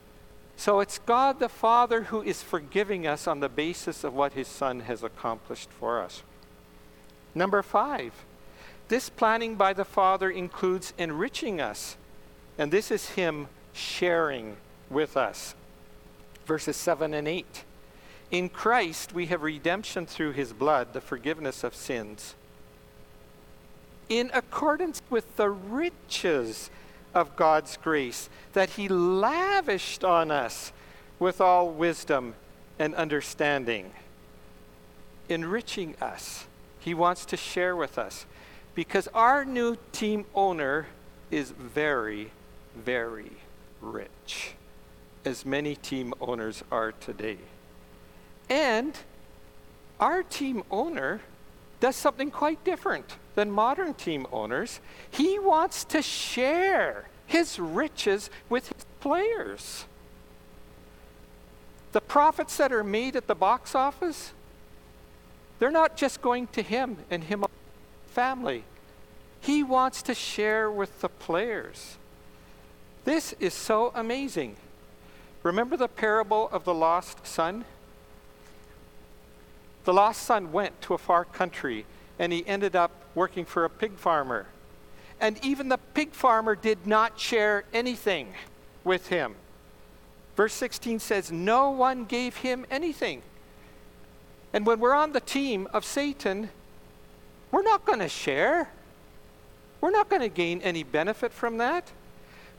So 0.55 0.79
it's 0.79 0.97
God 0.97 1.39
the 1.39 1.49
Father 1.49 2.03
who 2.03 2.23
is 2.23 2.41
forgiving 2.41 3.05
us 3.05 3.27
on 3.27 3.39
the 3.39 3.49
basis 3.49 4.03
of 4.03 4.15
what 4.15 4.33
his 4.33 4.47
Son 4.47 4.81
has 4.81 5.03
accomplished 5.03 5.69
for 5.69 6.01
us. 6.01 6.23
Number 7.35 7.61
five, 7.61 8.11
this 8.87 9.07
planning 9.07 9.55
by 9.55 9.73
the 9.73 9.85
Father 9.85 10.31
includes 10.31 10.93
enriching 10.97 11.61
us, 11.61 11.95
and 12.57 12.71
this 12.71 12.89
is 12.89 13.11
him 13.11 13.47
sharing 13.71 14.57
with 14.89 15.15
us. 15.15 15.53
Verses 16.47 16.75
7 16.75 17.13
and 17.13 17.27
8. 17.27 17.63
In 18.31 18.49
Christ 18.49 19.13
we 19.13 19.27
have 19.27 19.43
redemption 19.43 20.07
through 20.07 20.31
his 20.31 20.53
blood, 20.53 20.93
the 20.93 21.01
forgiveness 21.01 21.63
of 21.63 21.75
sins. 21.75 22.33
In 24.09 24.31
accordance 24.33 25.01
with 25.09 25.35
the 25.35 25.49
riches 25.49 26.71
of 27.13 27.35
God's 27.35 27.77
grace 27.77 28.29
that 28.53 28.71
He 28.71 28.87
lavished 28.87 30.03
on 30.03 30.31
us 30.31 30.71
with 31.19 31.41
all 31.41 31.69
wisdom 31.69 32.35
and 32.79 32.93
understanding, 32.95 33.91
enriching 35.27 35.95
us. 35.99 36.45
He 36.79 36.93
wants 36.93 37.25
to 37.25 37.37
share 37.37 37.75
with 37.75 37.97
us 37.97 38.25
because 38.75 39.07
our 39.13 39.43
new 39.43 39.77
team 39.91 40.25
owner 40.35 40.87
is 41.31 41.51
very, 41.51 42.31
very 42.75 43.31
rich, 43.81 44.53
as 45.27 45.45
many 45.45 45.75
team 45.75 46.13
owners 46.21 46.63
are 46.71 46.93
today. 46.93 47.37
And 48.49 48.97
our 49.99 50.23
team 50.23 50.63
owner 50.71 51.19
does 51.81 51.97
something 51.97 52.31
quite 52.31 52.63
different 52.63 53.17
than 53.35 53.51
modern 53.51 53.93
team 53.93 54.25
owners. 54.31 54.79
He 55.11 55.37
wants 55.37 55.83
to 55.85 56.01
share 56.01 57.09
his 57.25 57.59
riches 57.59 58.29
with 58.47 58.69
his 58.69 58.85
players. 59.01 59.85
The 61.91 62.01
profits 62.01 62.55
that 62.57 62.71
are 62.71 62.83
made 62.83 63.17
at 63.17 63.27
the 63.27 63.35
box 63.35 63.75
office, 63.75 64.31
they're 65.59 65.71
not 65.71 65.97
just 65.97 66.21
going 66.21 66.47
to 66.47 66.61
him 66.61 66.97
and 67.11 67.25
him 67.25 67.43
family. 68.07 68.63
He 69.41 69.61
wants 69.61 70.01
to 70.03 70.13
share 70.13 70.71
with 70.71 71.01
the 71.01 71.09
players. 71.09 71.97
This 73.03 73.33
is 73.39 73.53
so 73.53 73.91
amazing. 73.93 74.55
Remember 75.47 75.77
the 75.77 75.87
parable 75.87 76.49
of 76.51 76.65
the 76.65 76.73
lost 76.73 77.25
son? 77.25 77.63
The 79.85 79.93
lost 79.93 80.23
son 80.23 80.51
went 80.51 80.81
to 80.81 80.93
a 80.93 80.97
far 80.97 81.23
country 81.23 81.85
and 82.19 82.33
he 82.33 82.45
ended 82.45 82.75
up 82.75 82.91
working 83.15 83.45
for 83.45 83.63
a 83.63 83.69
pig 83.69 83.93
farmer. 83.93 84.47
And 85.21 85.39
even 85.45 85.69
the 85.69 85.77
pig 85.77 86.11
farmer 86.11 86.53
did 86.53 86.85
not 86.85 87.17
share 87.17 87.63
anything 87.73 88.33
with 88.83 89.07
him. 89.07 89.35
Verse 90.35 90.53
16 90.53 90.99
says, 90.99 91.31
No 91.31 91.69
one 91.69 92.03
gave 92.03 92.35
him 92.35 92.65
anything. 92.69 93.21
And 94.51 94.65
when 94.65 94.81
we're 94.81 94.93
on 94.93 95.13
the 95.13 95.21
team 95.21 95.69
of 95.71 95.85
Satan, 95.85 96.49
we're 97.51 97.63
not 97.63 97.85
going 97.85 97.99
to 97.99 98.09
share. 98.09 98.67
We're 99.79 99.91
not 99.91 100.09
going 100.09 100.23
to 100.23 100.27
gain 100.27 100.61
any 100.61 100.83
benefit 100.83 101.31
from 101.31 101.57
that. 101.59 101.89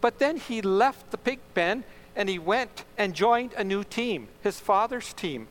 But 0.00 0.18
then 0.18 0.38
he 0.38 0.62
left 0.62 1.10
the 1.10 1.18
pig 1.18 1.40
pen 1.54 1.84
and 2.18 2.28
he 2.28 2.38
went 2.38 2.84
and 2.98 3.14
joined 3.14 3.54
a 3.54 3.62
new 3.62 3.84
team, 3.84 4.26
his 4.42 4.58
father's 4.58 5.12
team. 5.14 5.46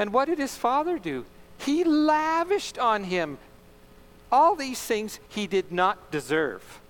And 0.00 0.12
what 0.12 0.26
did 0.26 0.38
his 0.38 0.56
father 0.56 0.98
do? 0.98 1.24
He 1.58 1.84
lavished 1.84 2.76
on 2.76 3.04
him 3.04 3.38
all 4.30 4.56
these 4.56 4.80
things 4.80 5.20
he 5.28 5.46
did 5.46 5.72
not 5.72 6.10
deserve 6.10 6.80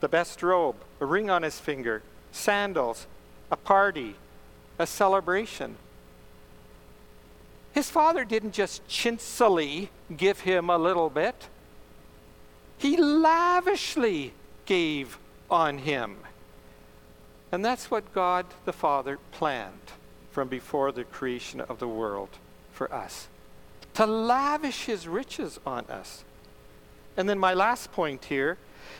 the 0.00 0.08
best 0.08 0.44
robe, 0.44 0.76
a 1.00 1.04
ring 1.04 1.28
on 1.28 1.42
his 1.42 1.58
finger, 1.58 2.04
sandals, 2.30 3.08
a 3.50 3.56
party, 3.56 4.14
a 4.78 4.86
celebration. 4.86 5.74
His 7.72 7.90
father 7.90 8.24
didn't 8.24 8.52
just 8.52 8.86
chintzily 8.86 9.88
give 10.16 10.38
him 10.38 10.70
a 10.70 10.78
little 10.78 11.10
bit, 11.10 11.48
he 12.78 12.96
lavishly 12.96 14.34
gave 14.66 15.18
on 15.50 15.78
him. 15.78 16.18
And 17.50 17.64
that's 17.64 17.90
what 17.90 18.12
God 18.12 18.46
the 18.64 18.72
Father 18.72 19.18
planned 19.32 19.92
from 20.30 20.48
before 20.48 20.92
the 20.92 21.04
creation 21.04 21.60
of 21.60 21.78
the 21.78 21.88
world 21.88 22.30
for 22.72 22.92
us 22.92 23.28
to 23.98 24.06
lavish 24.06 24.84
his 24.84 25.08
riches 25.08 25.58
on 25.66 25.84
us. 25.86 26.22
And 27.16 27.28
then 27.28 27.36
my 27.36 27.52
last 27.52 27.90
point 27.90 28.26
here 28.26 28.56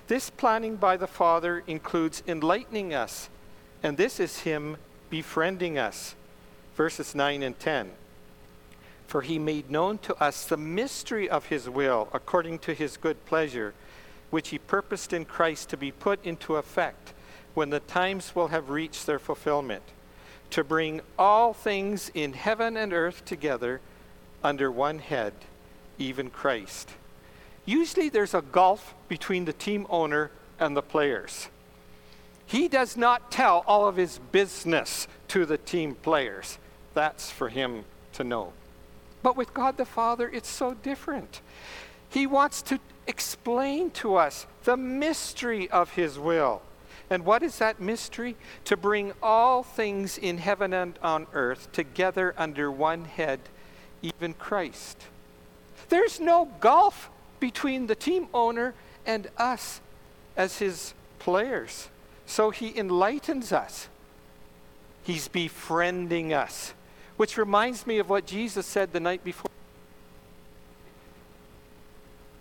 this 0.09 0.29
planning 0.29 0.75
by 0.75 0.97
the 0.97 1.07
Father 1.07 1.63
includes 1.69 2.21
enlightening 2.27 2.93
us, 2.93 3.29
and 3.81 3.97
this 3.97 4.19
is 4.19 4.41
him 4.41 4.77
befriending 5.09 5.79
us. 5.79 6.17
Verses 6.75 7.15
9 7.15 7.45
and 7.45 7.57
10. 7.61 7.93
For 9.07 9.23
he 9.23 9.39
made 9.39 9.71
known 9.71 9.99
to 9.99 10.17
us 10.17 10.45
the 10.45 10.57
mystery 10.57 11.31
of 11.31 11.47
his 11.47 11.71
will 11.71 12.09
according 12.13 12.59
to 12.61 12.75
his 12.75 12.97
good 12.97 13.25
pleasure 13.25 13.75
which 14.31 14.49
he 14.49 14.59
purposed 14.59 15.13
in 15.13 15.25
Christ 15.25 15.69
to 15.71 15.77
be 15.77 15.93
put 15.93 16.25
into 16.25 16.57
effect 16.57 17.13
when 17.59 17.71
the 17.71 17.81
times 17.81 18.37
will 18.37 18.47
have 18.47 18.71
reached 18.71 19.05
their 19.05 19.19
fulfillment, 19.19 19.83
to 20.49 20.63
bring 20.63 21.01
all 21.19 21.53
things 21.53 22.09
in 22.15 22.33
heaven 22.33 22.77
and 22.77 22.93
earth 22.93 23.25
together 23.25 23.81
under 24.45 24.71
one 24.71 25.01
head, 25.01 25.33
even 25.99 26.31
Christ. 26.31 26.89
Usually 27.65 28.09
there's 28.09 28.33
a 28.33 28.43
gulf 28.43 28.95
between 29.09 29.45
the 29.45 29.53
team 29.53 29.89
owner 29.91 30.31
and 30.61 30.77
the 30.77 30.83
players. 30.83 31.49
He 32.47 32.69
does 32.69 32.97
not 32.97 33.33
tell 33.33 33.65
all 33.67 33.89
of 33.89 33.97
his 33.97 34.21
business 34.31 35.09
to 35.27 35.45
the 35.45 35.59
team 35.59 35.97
players. 35.97 36.59
That's 36.95 37.29
for 37.29 37.49
him 37.49 37.85
to 38.13 38.23
know. 38.23 38.53
But 39.21 39.37
with 39.37 39.53
God 39.53 39.79
the 39.79 39.85
Father, 39.85 40.31
it's 40.33 40.49
so 40.49 40.75
different. 40.75 41.41
He 42.09 42.25
wants 42.25 42.63
to 42.63 42.79
explain 43.09 43.91
to 44.03 44.15
us 44.15 44.47
the 44.63 44.77
mystery 44.77 45.69
of 45.71 45.91
His 45.91 46.21
will. 46.21 46.63
And 47.11 47.25
what 47.25 47.43
is 47.43 47.59
that 47.59 47.81
mystery? 47.81 48.37
To 48.67 48.77
bring 48.77 49.13
all 49.23 49.63
things 49.63 50.19
in 50.19 50.39
heaven 50.39 50.73
and 50.73 50.99
on 51.03 51.27
earth 51.33 51.73
together 51.73 52.35
under 52.37 52.71
one 52.71 53.05
head, 53.05 53.41
even 54.03 54.35
Christ. 54.35 55.05
There's 55.89 56.21
no 56.21 56.51
gulf 56.61 57.11
between 57.41 57.87
the 57.87 57.95
team 57.95 58.29
owner 58.35 58.75
and 59.07 59.29
us 59.39 59.81
as 60.37 60.59
his 60.59 60.93
players. 61.19 61.89
So 62.27 62.51
he 62.51 62.79
enlightens 62.79 63.53
us. 63.53 63.89
He's 65.03 65.29
befriending 65.29 66.35
us, 66.35 66.75
which 67.17 67.39
reminds 67.39 67.87
me 67.87 67.99
of 67.99 68.11
what 68.11 68.27
Jesus 68.27 68.67
said 68.67 68.93
the 68.93 69.01
night 69.01 69.25
before 69.25 69.51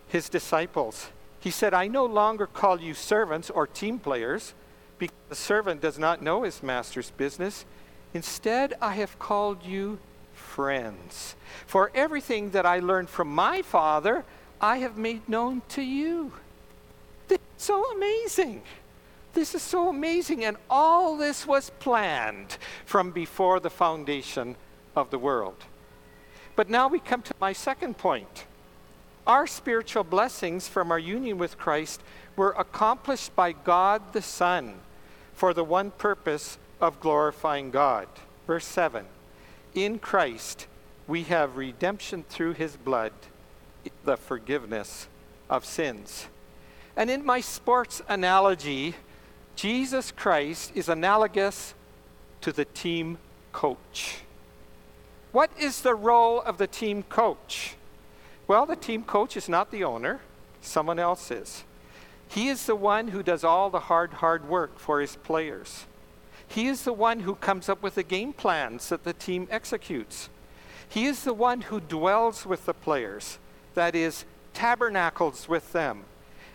his 0.10 0.28
disciples. 0.28 1.10
He 1.40 1.52
said, 1.52 1.74
I 1.74 1.88
no 1.88 2.06
longer 2.06 2.48
call 2.48 2.82
you 2.82 2.94
servants 2.94 3.50
or 3.50 3.68
team 3.68 4.00
players, 4.00 4.54
because 4.98 5.16
the 5.30 5.36
servant 5.36 5.82
does 5.82 6.00
not 6.00 6.22
know 6.22 6.44
his 6.44 6.64
master's 6.64 7.12
business. 7.12 7.66
Instead, 8.14 8.74
I 8.82 8.94
have 8.96 9.20
called 9.20 9.64
you 9.64 10.00
friends. 10.34 11.36
For 11.66 11.92
everything 11.94 12.52
that 12.52 12.66
I 12.66 12.80
learned 12.80 13.10
from 13.10 13.28
my 13.28 13.62
Father, 13.62 14.26
I 14.60 14.78
have 14.78 14.98
made 14.98 15.30
known 15.30 15.62
to 15.70 15.82
you. 15.82 16.34
This 17.28 17.38
is 17.38 17.64
so 17.64 17.92
amazing. 17.92 18.64
This 19.34 19.54
is 19.54 19.62
so 19.62 19.90
amazing. 19.90 20.46
And 20.46 20.58
all 20.70 21.16
this 21.18 21.46
was 21.46 21.70
planned 21.80 22.58
from 22.86 23.12
before 23.12 23.60
the 23.60 23.70
foundation 23.70 24.56
of 24.96 25.12
the 25.12 25.20
world. 25.20 25.66
But 26.56 26.70
now 26.72 26.88
we 26.88 27.00
come 27.00 27.22
to 27.22 27.34
my 27.40 27.54
second 27.54 28.00
point. 28.00 28.46
Our 29.28 29.46
spiritual 29.46 30.06
blessings 30.06 30.70
from 30.70 30.90
our 30.90 30.98
union 30.98 31.38
with 31.38 31.58
Christ 31.58 32.02
were 32.38 32.56
accomplished 32.58 33.36
by 33.36 33.52
God 33.52 34.14
the 34.14 34.22
Son 34.22 34.76
for 35.34 35.54
the 35.54 35.66
one 35.66 35.92
purpose 35.92 36.58
of 36.80 37.02
glorifying 37.02 37.70
God. 37.70 38.08
Verse 38.48 38.66
7 38.66 39.06
In 39.76 40.00
Christ 40.00 40.68
we 41.08 41.24
have 41.24 41.58
redemption 41.58 42.24
through 42.30 42.54
his 42.54 42.78
blood, 42.78 43.12
the 44.06 44.16
forgiveness 44.16 45.10
of 45.50 45.66
sins. 45.66 46.28
And 46.96 47.10
in 47.10 47.26
my 47.26 47.42
sports 47.42 48.02
analogy, 48.08 48.96
Jesus 49.58 50.12
Christ 50.12 50.72
is 50.74 50.88
analogous 50.88 51.74
to 52.40 52.54
the 52.54 52.66
team 52.66 53.18
coach. 53.52 54.20
What 55.34 55.52
is 55.60 55.82
the 55.82 55.96
role 55.96 56.42
of 56.42 56.58
the 56.58 56.68
team 56.68 57.04
coach? 57.04 57.76
Well, 58.48 58.66
the 58.66 58.78
team 58.78 59.04
coach 59.04 59.36
is 59.36 59.50
not 59.50 59.72
the 59.72 59.84
owner, 59.84 60.22
someone 60.62 61.00
else 61.00 61.32
is. 61.32 61.66
He 62.30 62.48
is 62.48 62.66
the 62.66 62.76
one 62.76 63.10
who 63.10 63.22
does 63.22 63.44
all 63.44 63.70
the 63.70 63.82
hard, 63.82 64.14
hard 64.14 64.48
work 64.48 64.80
for 64.80 65.02
his 65.02 65.18
players. 65.18 65.86
He 66.48 66.68
is 66.68 66.84
the 66.84 66.94
one 66.94 67.22
who 67.22 67.36
comes 67.36 67.68
up 67.68 67.84
with 67.84 67.96
the 67.96 68.04
game 68.04 68.32
plans 68.32 68.88
that 68.88 69.04
the 69.04 69.12
team 69.14 69.50
executes. 69.52 70.30
He 70.88 71.06
is 71.06 71.26
the 71.26 71.34
one 71.34 71.62
who 71.62 71.82
dwells 71.82 72.46
with 72.46 72.66
the 72.66 72.74
players, 72.74 73.38
that 73.74 73.96
is, 73.96 74.24
tabernacles 74.54 75.50
with 75.50 75.74
them, 75.74 76.06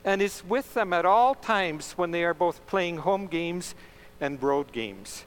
and 0.02 0.22
is 0.22 0.42
with 0.48 0.72
them 0.72 0.94
at 0.94 1.04
all 1.04 1.34
times 1.34 1.92
when 1.92 2.10
they 2.10 2.24
are 2.24 2.34
both 2.34 2.66
playing 2.66 2.98
home 2.98 3.26
games 3.26 3.74
and 4.18 4.42
road 4.42 4.72
games. 4.72 5.26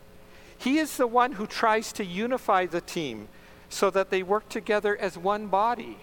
He 0.57 0.79
is 0.79 0.97
the 0.97 1.05
one 1.05 1.33
who 1.33 1.45
tries 1.45 1.93
to 1.93 2.03
unify 2.03 2.65
the 2.65 2.81
team 2.81 3.27
so 3.69 3.91
that 3.91 4.09
they 4.09 4.23
work 4.23 4.49
together 4.49 4.97
as 4.97 5.15
one 5.15 5.45
body 5.45 5.99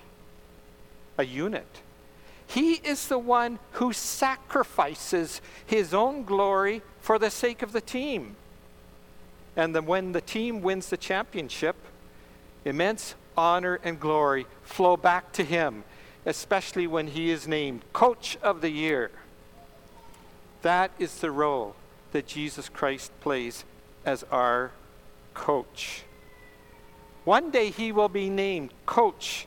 a 1.19 1.25
unit. 1.25 1.83
He 2.47 2.75
is 2.75 3.09
the 3.09 3.19
one 3.19 3.59
who 3.73 3.93
sacrifices 3.93 5.41
his 5.65 5.95
own 5.95 6.25
glory 6.25 6.83
for 7.01 7.19
the 7.19 7.31
sake 7.31 7.63
of 7.63 7.73
the 7.73 7.81
team. 7.81 8.37
And 9.57 9.75
then 9.75 9.87
when 9.87 10.13
the 10.13 10.21
team 10.21 10.61
wins 10.61 10.89
the 10.89 10.97
championship, 10.97 11.77
immense 12.65 13.15
honor 13.37 13.81
and 13.83 13.99
glory 13.99 14.47
flow 14.63 14.97
back 14.97 15.33
to 15.33 15.45
him, 15.45 15.85
especially 16.27 16.87
when 16.87 17.09
he 17.09 17.31
is 17.31 17.49
named 17.49 17.83
Coach 17.93 18.37
of 18.43 18.61
the 18.61 18.71
Year. 18.71 19.11
That 20.63 20.91
is 20.99 21.19
the 21.19 21.31
role 21.31 21.75
that 22.13 22.27
Jesus 22.27 22.69
Christ 22.69 23.11
plays 23.21 23.65
as 24.05 24.25
our 24.31 24.71
coach. 25.35 26.03
One 27.25 27.51
day 27.51 27.71
he 27.71 27.93
will 27.93 28.09
be 28.09 28.29
named 28.29 28.73
Coach 28.85 29.47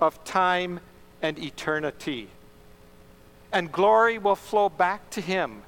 of 0.00 0.22
Time 0.24 0.80
and 1.24 1.38
eternity. 1.38 2.28
And 3.50 3.72
glory 3.72 4.18
will 4.18 4.36
flow 4.36 4.68
back 4.68 5.08
to 5.10 5.22
him. 5.22 5.62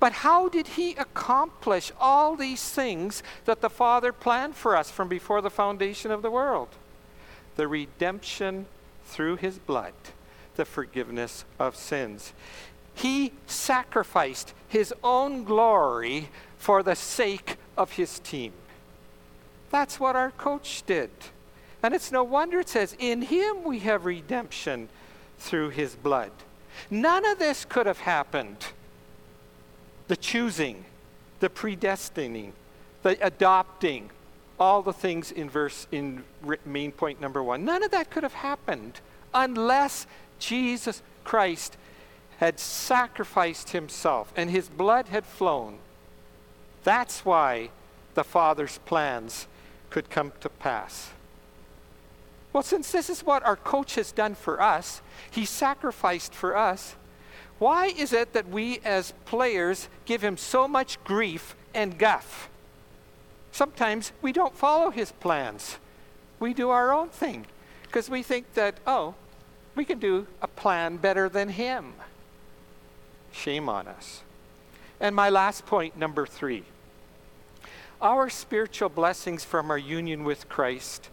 But 0.00 0.12
how 0.12 0.48
did 0.48 0.66
he 0.66 0.92
accomplish 0.94 1.92
all 2.00 2.34
these 2.34 2.68
things 2.68 3.22
that 3.44 3.60
the 3.60 3.70
Father 3.70 4.12
planned 4.12 4.56
for 4.56 4.76
us 4.76 4.90
from 4.90 5.08
before 5.08 5.40
the 5.40 5.50
foundation 5.50 6.10
of 6.10 6.20
the 6.20 6.32
world? 6.32 6.68
The 7.54 7.68
redemption 7.68 8.66
through 9.04 9.36
his 9.36 9.58
blood, 9.58 9.94
the 10.56 10.64
forgiveness 10.64 11.44
of 11.60 11.76
sins. 11.76 12.32
He 12.92 13.32
sacrificed 13.46 14.52
his 14.66 14.92
own 15.04 15.44
glory 15.44 16.28
for 16.58 16.82
the 16.82 16.96
sake 16.96 17.56
of 17.76 17.92
his 17.92 18.18
team. 18.18 18.52
That's 19.70 20.00
what 20.00 20.16
our 20.16 20.32
coach 20.32 20.82
did. 20.86 21.10
And 21.82 21.94
it's 21.94 22.10
no 22.10 22.24
wonder 22.24 22.60
it 22.60 22.68
says, 22.68 22.96
In 22.98 23.22
him 23.22 23.64
we 23.64 23.80
have 23.80 24.04
redemption 24.04 24.88
through 25.38 25.70
his 25.70 25.94
blood. 25.94 26.32
None 26.90 27.24
of 27.24 27.38
this 27.38 27.64
could 27.64 27.86
have 27.86 28.00
happened 28.00 28.56
the 30.08 30.16
choosing, 30.16 30.84
the 31.40 31.50
predestining, 31.50 32.52
the 33.02 33.18
adopting, 33.24 34.10
all 34.58 34.82
the 34.82 34.92
things 34.92 35.30
in 35.30 35.48
verse 35.48 35.86
in 35.92 36.24
main 36.64 36.90
point 36.90 37.20
number 37.20 37.42
1. 37.42 37.64
None 37.64 37.82
of 37.82 37.90
that 37.90 38.10
could 38.10 38.22
have 38.22 38.32
happened 38.32 39.00
unless 39.34 40.06
Jesus 40.38 41.02
Christ 41.24 41.76
had 42.38 42.58
sacrificed 42.58 43.70
himself 43.70 44.32
and 44.34 44.50
his 44.50 44.68
blood 44.68 45.08
had 45.08 45.26
flown. 45.26 45.78
That's 46.84 47.24
why 47.24 47.70
the 48.14 48.24
Father's 48.24 48.78
plans 48.78 49.46
could 49.90 50.10
come 50.10 50.32
to 50.40 50.48
pass. 50.48 51.10
Well, 52.52 52.62
since 52.62 52.90
this 52.90 53.10
is 53.10 53.20
what 53.20 53.44
our 53.44 53.56
coach 53.56 53.94
has 53.96 54.12
done 54.12 54.34
for 54.34 54.60
us, 54.60 55.02
he 55.30 55.44
sacrificed 55.44 56.34
for 56.34 56.56
us. 56.56 56.96
Why 57.58 57.86
is 57.86 58.12
it 58.12 58.32
that 58.32 58.48
we 58.48 58.78
as 58.84 59.12
players 59.24 59.88
give 60.04 60.22
him 60.22 60.36
so 60.36 60.66
much 60.66 61.02
grief 61.04 61.54
and 61.74 61.98
guff? 61.98 62.48
Sometimes 63.52 64.12
we 64.22 64.32
don't 64.32 64.56
follow 64.56 64.90
his 64.90 65.12
plans. 65.12 65.78
We 66.38 66.54
do 66.54 66.70
our 66.70 66.92
own 66.92 67.08
thing 67.08 67.46
because 67.82 68.08
we 68.08 68.22
think 68.22 68.54
that, 68.54 68.76
oh, 68.86 69.14
we 69.74 69.84
can 69.84 69.98
do 69.98 70.26
a 70.40 70.48
plan 70.48 70.96
better 70.96 71.28
than 71.28 71.50
him. 71.50 71.94
Shame 73.32 73.68
on 73.68 73.88
us. 73.88 74.22
And 75.00 75.14
my 75.14 75.28
last 75.28 75.66
point, 75.66 75.96
number 75.96 76.26
three. 76.26 76.64
Our 78.00 78.30
spiritual 78.30 78.88
blessings 78.88 79.44
from 79.44 79.70
our 79.70 79.78
union 79.78 80.24
with 80.24 80.48
Christ 80.48 81.10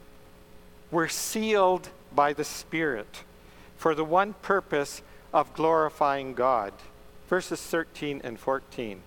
were 0.92 1.08
sealed 1.08 1.90
by 2.14 2.34
the 2.34 2.44
Spirit 2.44 3.24
for 3.78 3.94
the 3.94 4.06
one 4.06 4.34
purpose 4.42 5.02
of 5.34 5.54
glorifying 5.54 6.34
God. 6.34 6.74
Verses 7.28 7.62
13 7.62 8.22
and 8.24 8.40
14. 8.40 9.02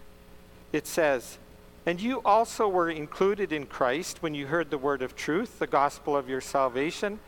It 0.73 0.87
says, 0.87 1.39
And 1.87 2.01
you 2.01 2.21
also 2.25 2.69
were 2.69 2.91
included 2.91 3.53
in 3.53 3.67
Christ 3.67 4.23
when 4.23 4.35
you 4.35 4.47
heard 4.47 4.71
the 4.71 4.79
word 4.79 5.03
of 5.03 5.17
truth, 5.17 5.59
the 5.59 5.67
gospel 5.67 6.17
of 6.17 6.29
your 6.29 6.41
salvation. 6.41 7.19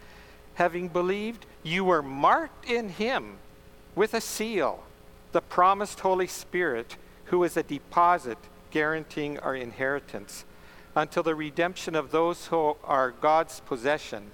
Having 0.54 0.88
believed, 0.88 1.46
you 1.62 1.84
were 1.84 2.02
marked 2.02 2.68
in 2.68 2.90
him 2.90 3.38
with 3.94 4.12
a 4.14 4.20
seal, 4.20 4.84
the 5.32 5.40
promised 5.40 6.00
Holy 6.00 6.26
Spirit, 6.26 6.96
who 7.26 7.42
is 7.44 7.56
a 7.56 7.62
deposit 7.62 8.38
guaranteeing 8.70 9.38
our 9.38 9.54
inheritance 9.54 10.44
until 10.94 11.22
the 11.22 11.34
redemption 11.34 11.94
of 11.94 12.10
those 12.10 12.46
who 12.46 12.76
are 12.84 13.12
God's 13.12 13.60
possession 13.60 14.32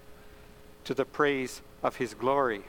to 0.87 0.95
the 0.95 1.05
praise 1.05 1.63
of 1.83 1.97
his 1.97 2.15
glory. 2.15 2.63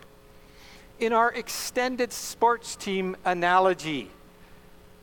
In 0.99 1.13
our 1.13 1.32
extended 1.32 2.12
sports 2.12 2.75
team 2.75 3.15
analogy, 3.23 4.12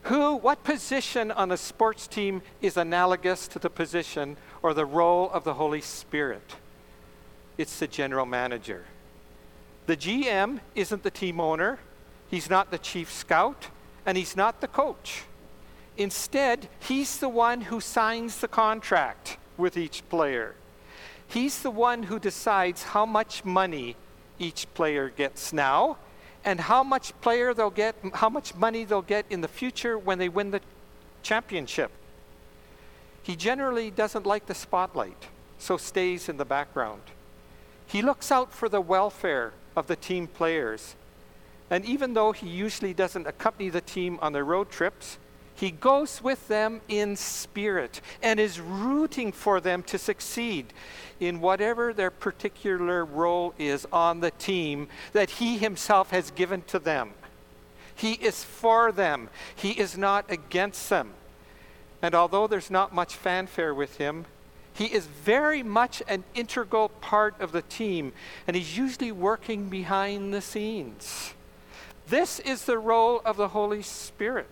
who, 0.03 0.35
what 0.35 0.63
position 0.63 1.31
on 1.31 1.51
a 1.51 1.57
sports 1.57 2.05
team 2.05 2.43
is 2.61 2.77
analogous 2.77 3.47
to 3.47 3.59
the 3.59 3.71
position 3.71 4.37
or 4.61 4.73
the 4.73 4.85
role 4.85 5.31
of 5.31 5.43
the 5.43 5.55
Holy 5.55 5.81
Spirit? 5.81 6.55
It's 7.57 7.79
the 7.79 7.87
general 7.87 8.25
manager. 8.25 8.85
The 9.87 9.97
GM 9.97 10.59
isn't 10.75 11.03
the 11.03 11.11
team 11.11 11.39
owner, 11.39 11.79
he's 12.29 12.49
not 12.49 12.69
the 12.69 12.77
chief 12.77 13.11
scout, 13.11 13.69
and 14.05 14.17
he's 14.17 14.35
not 14.35 14.61
the 14.61 14.67
coach. 14.67 15.23
Instead, 15.97 16.67
he's 16.79 17.17
the 17.17 17.29
one 17.29 17.61
who 17.61 17.79
signs 17.79 18.39
the 18.41 18.47
contract 18.47 19.37
with 19.57 19.77
each 19.77 20.07
player. 20.09 20.55
He's 21.27 21.61
the 21.61 21.71
one 21.71 22.03
who 22.03 22.19
decides 22.19 22.83
how 22.83 23.05
much 23.05 23.43
money 23.43 23.95
each 24.39 24.71
player 24.73 25.09
gets 25.09 25.51
now 25.53 25.97
and 26.43 26.59
how 26.59 26.83
much 26.83 27.19
player 27.21 27.53
they'll 27.53 27.69
get 27.69 27.95
how 28.13 28.29
much 28.29 28.55
money 28.55 28.85
they'll 28.85 29.01
get 29.01 29.25
in 29.29 29.41
the 29.41 29.47
future 29.47 29.97
when 29.97 30.19
they 30.19 30.29
win 30.29 30.51
the 30.51 30.61
championship. 31.23 31.91
He 33.23 33.35
generally 33.35 33.89
doesn't 33.89 34.25
like 34.25 34.45
the 34.45 34.53
spotlight, 34.53 35.27
so 35.57 35.77
stays 35.77 36.29
in 36.29 36.37
the 36.37 36.45
background. 36.45 37.01
He 37.87 38.03
looks 38.03 38.31
out 38.31 38.53
for 38.53 38.69
the 38.69 38.81
welfare 38.81 39.53
of 39.75 39.87
the 39.87 39.95
team 39.95 40.27
players. 40.27 40.95
And 41.71 41.83
even 41.85 42.13
though 42.13 42.31
he 42.31 42.47
usually 42.47 42.93
doesn't 42.93 43.25
accompany 43.25 43.69
the 43.69 43.81
team 43.81 44.19
on 44.21 44.33
their 44.33 44.45
road 44.45 44.69
trips, 44.69 45.17
he 45.55 45.71
goes 45.71 46.21
with 46.21 46.47
them 46.47 46.81
in 46.87 47.15
spirit 47.15 48.01
and 48.21 48.39
is 48.39 48.59
rooting 48.59 49.31
for 49.31 49.61
them 49.61 49.83
to 49.83 49.97
succeed 49.97 50.73
in 51.19 51.39
whatever 51.39 51.93
their 51.93 52.11
particular 52.11 53.05
role 53.05 53.53
is 53.57 53.87
on 53.91 54.19
the 54.19 54.31
team 54.31 54.87
that 55.13 55.29
he 55.29 55.57
himself 55.57 56.11
has 56.11 56.29
given 56.31 56.61
to 56.63 56.77
them. 56.77 57.11
He 57.95 58.13
is 58.13 58.43
for 58.43 58.91
them, 58.91 59.29
he 59.55 59.71
is 59.71 59.97
not 59.97 60.29
against 60.29 60.89
them. 60.89 61.13
And 62.01 62.13
although 62.13 62.47
there's 62.47 62.69
not 62.69 62.93
much 62.93 63.15
fanfare 63.15 63.73
with 63.73 63.97
him, 63.97 64.25
he 64.73 64.85
is 64.85 65.05
very 65.05 65.63
much 65.63 66.03
an 66.09 66.25
integral 66.33 66.89
part 66.89 67.39
of 67.39 67.53
the 67.53 67.61
team, 67.61 68.11
and 68.45 68.57
he's 68.57 68.77
usually 68.77 69.13
working 69.13 69.69
behind 69.69 70.33
the 70.33 70.41
scenes. 70.41 71.33
This 72.07 72.39
is 72.41 72.65
the 72.65 72.77
role 72.77 73.21
of 73.23 73.37
the 73.37 73.47
Holy 73.47 73.81
Spirit. 73.81 74.47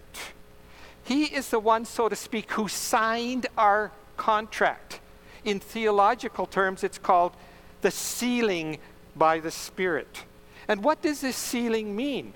He 1.03 1.25
is 1.25 1.49
the 1.49 1.59
one, 1.59 1.85
so 1.85 2.07
to 2.09 2.15
speak, 2.15 2.51
who 2.51 2.67
signed 2.67 3.47
our 3.57 3.91
contract. 4.17 4.99
In 5.43 5.59
theological 5.59 6.45
terms, 6.45 6.83
it's 6.83 6.97
called 6.97 7.33
the 7.81 7.91
sealing 7.91 8.77
by 9.15 9.39
the 9.39 9.51
Spirit. 9.51 10.23
And 10.67 10.83
what 10.83 11.01
does 11.01 11.21
this 11.21 11.35
sealing 11.35 11.95
mean? 11.95 12.33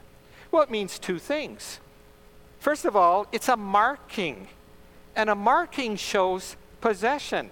Well, 0.52 0.62
it 0.62 0.72
means 0.72 1.00
two 1.00 1.20
things. 1.20 1.80
First 2.60 2.86
of 2.86 2.96
all, 2.96 3.28
it's 3.32 3.48
a 3.48 3.56
marking, 3.56 4.48
and 5.16 5.30
a 5.30 5.36
marking 5.36 5.96
shows 5.96 6.58
possession. 6.82 7.50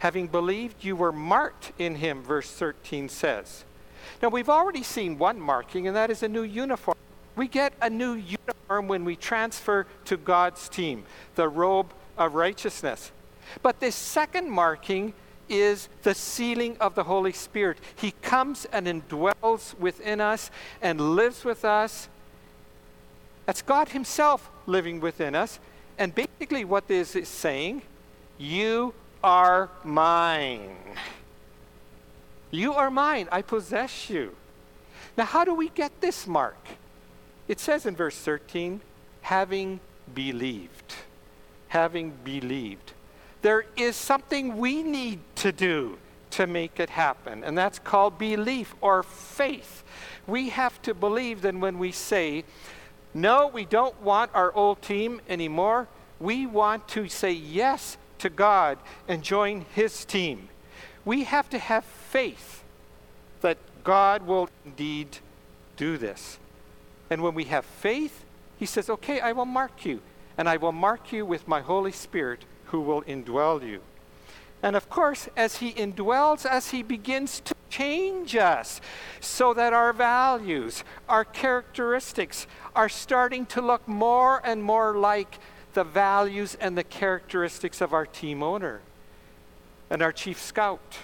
Having 0.00 0.28
believed, 0.28 0.82
you 0.82 0.96
were 0.96 1.12
marked 1.12 1.72
in 1.78 1.96
him, 1.96 2.22
verse 2.22 2.50
13 2.50 3.08
says. 3.08 3.64
Now, 4.22 4.28
we've 4.28 4.48
already 4.48 4.82
seen 4.82 5.18
one 5.18 5.40
marking, 5.40 5.86
and 5.86 5.94
that 5.94 6.10
is 6.10 6.22
a 6.22 6.28
new 6.28 6.42
uniform. 6.42 6.96
We 7.36 7.48
get 7.48 7.72
a 7.80 7.88
new 7.88 8.14
uniform 8.14 8.88
when 8.88 9.04
we 9.04 9.16
transfer 9.16 9.86
to 10.06 10.16
God's 10.16 10.68
team, 10.68 11.04
the 11.34 11.48
robe 11.48 11.92
of 12.16 12.34
righteousness. 12.34 13.12
But 13.62 13.80
this 13.80 13.94
second 13.94 14.50
marking 14.50 15.14
is 15.48 15.88
the 16.02 16.14
sealing 16.14 16.76
of 16.78 16.94
the 16.94 17.04
Holy 17.04 17.32
Spirit. 17.32 17.78
He 17.96 18.12
comes 18.22 18.66
and 18.66 18.86
indwells 18.86 19.76
within 19.78 20.20
us 20.20 20.50
and 20.80 21.00
lives 21.16 21.44
with 21.44 21.64
us. 21.64 22.08
That's 23.46 23.62
God 23.62 23.88
Himself 23.88 24.48
living 24.66 25.00
within 25.00 25.34
us. 25.34 25.58
And 25.98 26.14
basically, 26.14 26.64
what 26.64 26.86
this 26.88 27.16
is 27.16 27.28
saying, 27.28 27.82
you 28.38 28.94
are 29.22 29.68
mine. 29.84 30.76
You 32.50 32.74
are 32.74 32.90
mine. 32.90 33.28
I 33.30 33.42
possess 33.42 34.08
you. 34.08 34.34
Now, 35.16 35.24
how 35.24 35.44
do 35.44 35.54
we 35.54 35.68
get 35.68 36.00
this 36.00 36.26
mark? 36.26 36.56
It 37.50 37.58
says 37.58 37.84
in 37.84 37.96
verse 37.96 38.16
13, 38.16 38.80
having 39.22 39.80
believed. 40.14 40.94
Having 41.66 42.12
believed. 42.22 42.92
There 43.42 43.64
is 43.76 43.96
something 43.96 44.56
we 44.56 44.84
need 44.84 45.18
to 45.34 45.50
do 45.50 45.98
to 46.30 46.46
make 46.46 46.78
it 46.78 46.90
happen, 46.90 47.42
and 47.42 47.58
that's 47.58 47.80
called 47.80 48.18
belief 48.18 48.76
or 48.80 49.02
faith. 49.02 49.82
We 50.28 50.50
have 50.50 50.80
to 50.82 50.94
believe 50.94 51.42
that 51.42 51.56
when 51.56 51.80
we 51.80 51.90
say, 51.90 52.44
no, 53.14 53.48
we 53.48 53.64
don't 53.64 54.00
want 54.00 54.30
our 54.32 54.52
old 54.54 54.80
team 54.80 55.20
anymore, 55.28 55.88
we 56.20 56.46
want 56.46 56.86
to 56.90 57.08
say 57.08 57.32
yes 57.32 57.96
to 58.18 58.30
God 58.30 58.78
and 59.08 59.24
join 59.24 59.66
His 59.74 60.04
team. 60.04 60.50
We 61.04 61.24
have 61.24 61.50
to 61.50 61.58
have 61.58 61.84
faith 61.84 62.62
that 63.40 63.58
God 63.82 64.22
will 64.24 64.48
indeed 64.64 65.18
do 65.76 65.98
this. 65.98 66.38
And 67.10 67.22
when 67.22 67.34
we 67.34 67.44
have 67.44 67.64
faith, 67.64 68.24
he 68.56 68.66
says, 68.66 68.88
Okay, 68.88 69.20
I 69.20 69.32
will 69.32 69.44
mark 69.44 69.84
you, 69.84 70.00
and 70.38 70.48
I 70.48 70.56
will 70.56 70.72
mark 70.72 71.12
you 71.12 71.26
with 71.26 71.48
my 71.48 71.60
Holy 71.60 71.92
Spirit 71.92 72.44
who 72.66 72.80
will 72.80 73.02
indwell 73.02 73.66
you. 73.66 73.80
And 74.62 74.76
of 74.76 74.88
course, 74.88 75.28
as 75.36 75.56
he 75.56 75.72
indwells 75.72 76.46
us, 76.46 76.70
he 76.70 76.82
begins 76.82 77.40
to 77.40 77.54
change 77.70 78.36
us 78.36 78.80
so 79.20 79.54
that 79.54 79.72
our 79.72 79.92
values, 79.92 80.84
our 81.08 81.24
characteristics 81.24 82.46
are 82.76 82.88
starting 82.88 83.46
to 83.46 83.60
look 83.60 83.86
more 83.88 84.40
and 84.44 84.62
more 84.62 84.96
like 84.96 85.38
the 85.72 85.84
values 85.84 86.56
and 86.60 86.76
the 86.76 86.84
characteristics 86.84 87.80
of 87.80 87.94
our 87.94 88.04
team 88.04 88.42
owner 88.42 88.80
and 89.88 90.02
our 90.02 90.12
chief 90.12 90.40
scout 90.40 90.98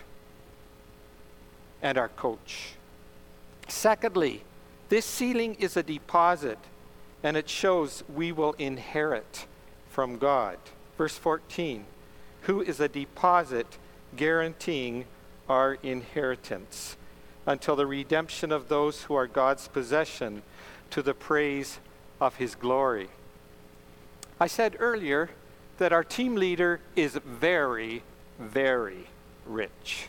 and 1.81 1.97
our 1.97 2.09
coach. 2.09 2.75
Secondly, 3.69 4.43
this 4.89 5.05
sealing 5.05 5.55
is 5.57 5.77
a 5.77 5.83
deposit, 5.83 6.59
and 7.23 7.37
it 7.37 7.49
shows 7.49 8.05
we 8.15 8.33
will 8.33 8.53
inherit 8.59 9.47
from 9.89 10.19
God. 10.19 10.59
Verse 10.97 11.19
14, 11.19 11.85
who 12.43 12.61
is 12.61 12.81
a 12.81 12.89
deposit 12.89 13.79
guaranteeing 14.17 15.05
our 15.49 15.75
inheritance 15.83 16.97
until 17.47 17.77
the 17.77 17.87
redemption 17.87 18.51
of 18.51 18.69
those 18.69 19.03
who 19.03 19.15
are 19.15 19.27
God's 19.27 19.69
possession 19.69 20.43
to 20.91 21.03
the 21.03 21.15
praise 21.15 21.79
of 22.21 22.37
his 22.37 22.55
glory. 22.55 23.09
I 24.41 24.47
said 24.47 24.77
earlier 24.79 25.31
that 25.79 25.93
our 25.93 26.05
team 26.05 26.35
leader 26.35 26.81
is 26.95 27.19
very, 27.25 28.03
very 28.39 29.07
rich. 29.45 30.09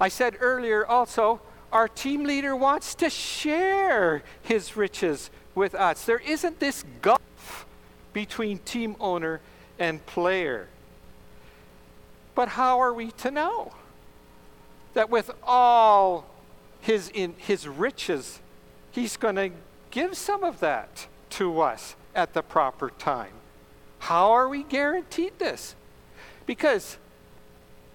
I 0.00 0.08
said 0.08 0.36
earlier 0.40 0.86
also, 0.86 1.40
our 1.72 1.88
team 1.88 2.24
leader 2.24 2.54
wants 2.56 2.94
to 2.96 3.10
share 3.10 4.22
his 4.42 4.76
riches 4.76 5.30
with 5.54 5.74
us. 5.74 6.04
There 6.04 6.18
isn't 6.18 6.58
this 6.60 6.84
gulf 7.02 7.66
between 8.12 8.58
team 8.58 8.96
owner 8.98 9.40
and 9.78 10.04
player. 10.06 10.68
But 12.34 12.48
how 12.48 12.80
are 12.80 12.92
we 12.92 13.10
to 13.12 13.30
know 13.30 13.72
that 14.94 15.10
with 15.10 15.30
all 15.42 16.26
his, 16.80 17.10
in, 17.12 17.34
his 17.36 17.68
riches, 17.68 18.40
he's 18.90 19.16
going 19.16 19.36
to 19.36 19.50
give 19.90 20.16
some 20.16 20.42
of 20.44 20.60
that 20.60 21.06
to 21.30 21.60
us 21.60 21.96
at 22.14 22.34
the 22.34 22.42
proper 22.42 22.90
time? 22.90 23.32
How 24.00 24.30
are 24.32 24.48
we 24.48 24.62
guaranteed 24.62 25.38
this? 25.38 25.74
Because 26.46 26.96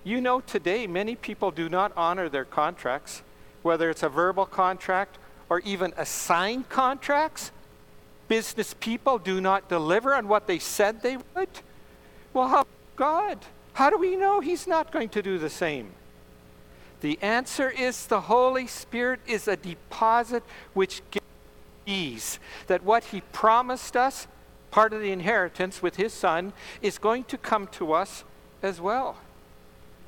you 0.03 0.21
know 0.21 0.39
today 0.39 0.85
many 0.87 1.15
people 1.15 1.51
do 1.51 1.67
not 1.67 1.91
honor 1.97 2.29
their 2.29 2.45
contracts, 2.45 3.23
whether 3.65 3.89
it's 3.89 4.03
a 4.03 4.09
verbal 4.09 4.45
contract 4.45 5.17
or 5.49 5.59
even 5.61 5.91
assigned 5.97 6.69
contracts. 6.69 7.51
Business 8.27 8.75
people 8.79 9.17
do 9.17 9.41
not 9.41 9.67
deliver 9.67 10.13
on 10.13 10.27
what 10.27 10.45
they 10.45 10.59
said 10.59 11.01
they 11.01 11.17
would. 11.17 11.49
Well, 12.31 12.47
how 12.47 12.67
God? 12.95 13.39
How 13.73 13.89
do 13.89 13.97
we 13.97 14.15
know 14.15 14.39
He's 14.39 14.67
not 14.67 14.91
going 14.91 15.09
to 15.09 15.21
do 15.23 15.39
the 15.39 15.49
same? 15.49 15.91
The 17.01 17.17
answer 17.21 17.69
is 17.69 18.05
the 18.05 18.21
Holy 18.21 18.67
Spirit 18.67 19.19
is 19.25 19.47
a 19.47 19.55
deposit 19.55 20.43
which 20.73 21.01
guarantees 21.85 22.39
that 22.67 22.83
what 22.83 23.05
He 23.05 23.21
promised 23.31 23.97
us, 23.97 24.27
part 24.69 24.93
of 24.93 25.01
the 25.01 25.11
inheritance 25.11 25.81
with 25.81 25.95
His 25.95 26.13
Son, 26.13 26.53
is 26.83 26.99
going 26.99 27.23
to 27.25 27.37
come 27.37 27.67
to 27.67 27.93
us 27.93 28.23
as 28.61 28.79
well. 28.79 29.17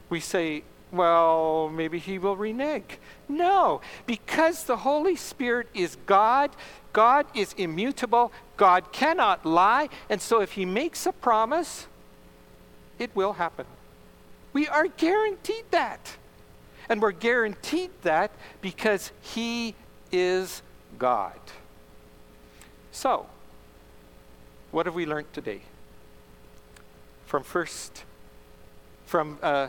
We 0.09 0.19
say, 0.19 0.63
well, 0.91 1.69
maybe 1.69 1.99
He 1.99 2.17
will 2.17 2.35
renege. 2.35 2.97
No, 3.27 3.81
because 4.05 4.63
the 4.63 4.77
Holy 4.77 5.15
Spirit 5.15 5.67
is 5.73 5.97
God, 6.05 6.51
God 6.93 7.25
is 7.35 7.53
immutable, 7.57 8.31
God 8.55 8.91
cannot 8.91 9.45
lie, 9.45 9.89
and 10.09 10.21
so 10.21 10.41
if 10.41 10.53
He 10.53 10.65
makes 10.65 11.05
a 11.05 11.11
promise, 11.11 11.87
it 12.99 13.15
will 13.15 13.33
happen. 13.33 13.65
We 14.53 14.67
are 14.67 14.87
guaranteed 14.87 15.65
that. 15.71 16.17
And 16.89 17.01
we're 17.01 17.11
guaranteed 17.11 17.91
that 18.03 18.31
because 18.61 19.11
He 19.21 19.75
is 20.11 20.61
God. 20.97 21.39
So, 22.91 23.27
what 24.71 24.85
have 24.85 24.95
we 24.95 25.05
learned 25.05 25.31
today? 25.33 25.61
From 27.25 27.43
first, 27.43 28.03
from 29.05 29.37
uh, 29.43 29.67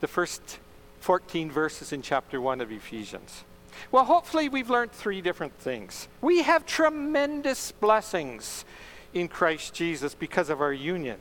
the 0.00 0.08
first 0.08 0.58
14 1.00 1.50
verses 1.50 1.92
in 1.92 2.02
chapter 2.02 2.40
1 2.40 2.60
of 2.60 2.70
Ephesians. 2.70 3.44
Well, 3.92 4.04
hopefully, 4.04 4.48
we've 4.48 4.70
learned 4.70 4.92
three 4.92 5.20
different 5.20 5.54
things. 5.58 6.08
We 6.20 6.42
have 6.42 6.66
tremendous 6.66 7.72
blessings 7.72 8.64
in 9.14 9.28
Christ 9.28 9.74
Jesus 9.74 10.14
because 10.14 10.50
of 10.50 10.60
our 10.60 10.72
union. 10.72 11.18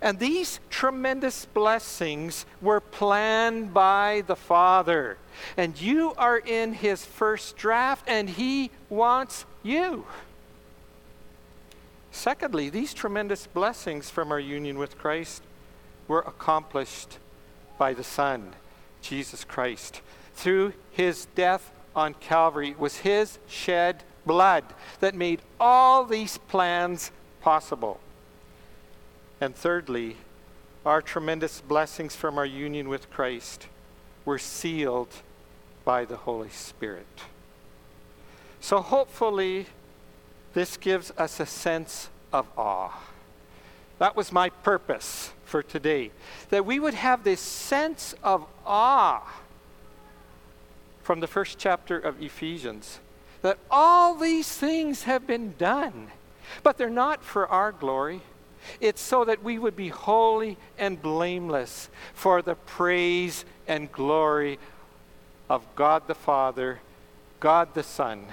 And 0.00 0.18
these 0.18 0.60
tremendous 0.70 1.46
blessings 1.46 2.46
were 2.62 2.80
planned 2.80 3.74
by 3.74 4.22
the 4.26 4.36
Father. 4.36 5.18
And 5.56 5.80
you 5.80 6.14
are 6.16 6.38
in 6.38 6.74
His 6.74 7.04
first 7.04 7.56
draft, 7.56 8.04
and 8.08 8.30
He 8.30 8.70
wants 8.88 9.44
you. 9.62 10.06
Secondly, 12.12 12.70
these 12.70 12.94
tremendous 12.94 13.48
blessings 13.48 14.08
from 14.08 14.30
our 14.30 14.38
union 14.38 14.78
with 14.78 14.96
Christ 14.96 15.42
were 16.06 16.20
accomplished 16.20 17.18
by 17.78 17.94
the 17.94 18.04
Son, 18.04 18.54
Jesus 19.02 19.44
Christ. 19.44 20.00
Through 20.34 20.72
His 20.90 21.26
death 21.34 21.70
on 21.94 22.14
Calvary, 22.14 22.70
it 22.70 22.78
was 22.78 22.98
His 22.98 23.38
shed 23.48 24.02
blood 24.26 24.64
that 25.00 25.14
made 25.14 25.40
all 25.60 26.04
these 26.04 26.38
plans 26.38 27.10
possible. 27.40 28.00
And 29.40 29.54
thirdly, 29.54 30.16
our 30.86 31.02
tremendous 31.02 31.60
blessings 31.60 32.16
from 32.16 32.38
our 32.38 32.46
union 32.46 32.88
with 32.88 33.10
Christ 33.10 33.66
were 34.24 34.38
sealed 34.38 35.12
by 35.84 36.04
the 36.04 36.16
Holy 36.16 36.50
Spirit. 36.50 37.06
So 38.60 38.80
hopefully, 38.80 39.66
this 40.54 40.76
gives 40.76 41.10
us 41.18 41.40
a 41.40 41.46
sense 41.46 42.08
of 42.32 42.46
awe. 42.56 42.92
That 43.98 44.16
was 44.16 44.32
my 44.32 44.48
purpose 44.48 45.32
for 45.54 45.62
today. 45.62 46.10
That 46.50 46.66
we 46.66 46.80
would 46.80 46.94
have 46.94 47.22
this 47.22 47.38
sense 47.38 48.12
of 48.24 48.44
awe 48.66 49.22
from 51.04 51.20
the 51.20 51.28
first 51.28 51.58
chapter 51.58 51.96
of 51.96 52.20
Ephesians. 52.20 52.98
That 53.42 53.58
all 53.70 54.16
these 54.16 54.48
things 54.48 55.04
have 55.04 55.28
been 55.28 55.54
done, 55.56 56.08
but 56.64 56.76
they're 56.76 56.90
not 56.90 57.22
for 57.22 57.46
our 57.46 57.70
glory. 57.70 58.22
It's 58.80 59.00
so 59.00 59.24
that 59.26 59.44
we 59.44 59.60
would 59.60 59.76
be 59.76 59.90
holy 59.90 60.56
and 60.76 61.00
blameless 61.00 61.88
for 62.14 62.42
the 62.42 62.56
praise 62.56 63.44
and 63.68 63.92
glory 63.92 64.58
of 65.48 65.62
God 65.76 66.08
the 66.08 66.16
Father, 66.16 66.80
God 67.38 67.74
the 67.74 67.84
Son, 67.84 68.26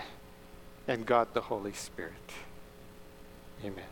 and 0.88 1.06
God 1.06 1.28
the 1.36 1.42
Holy 1.42 1.74
Spirit. 1.74 2.32
Amen. 3.64 3.91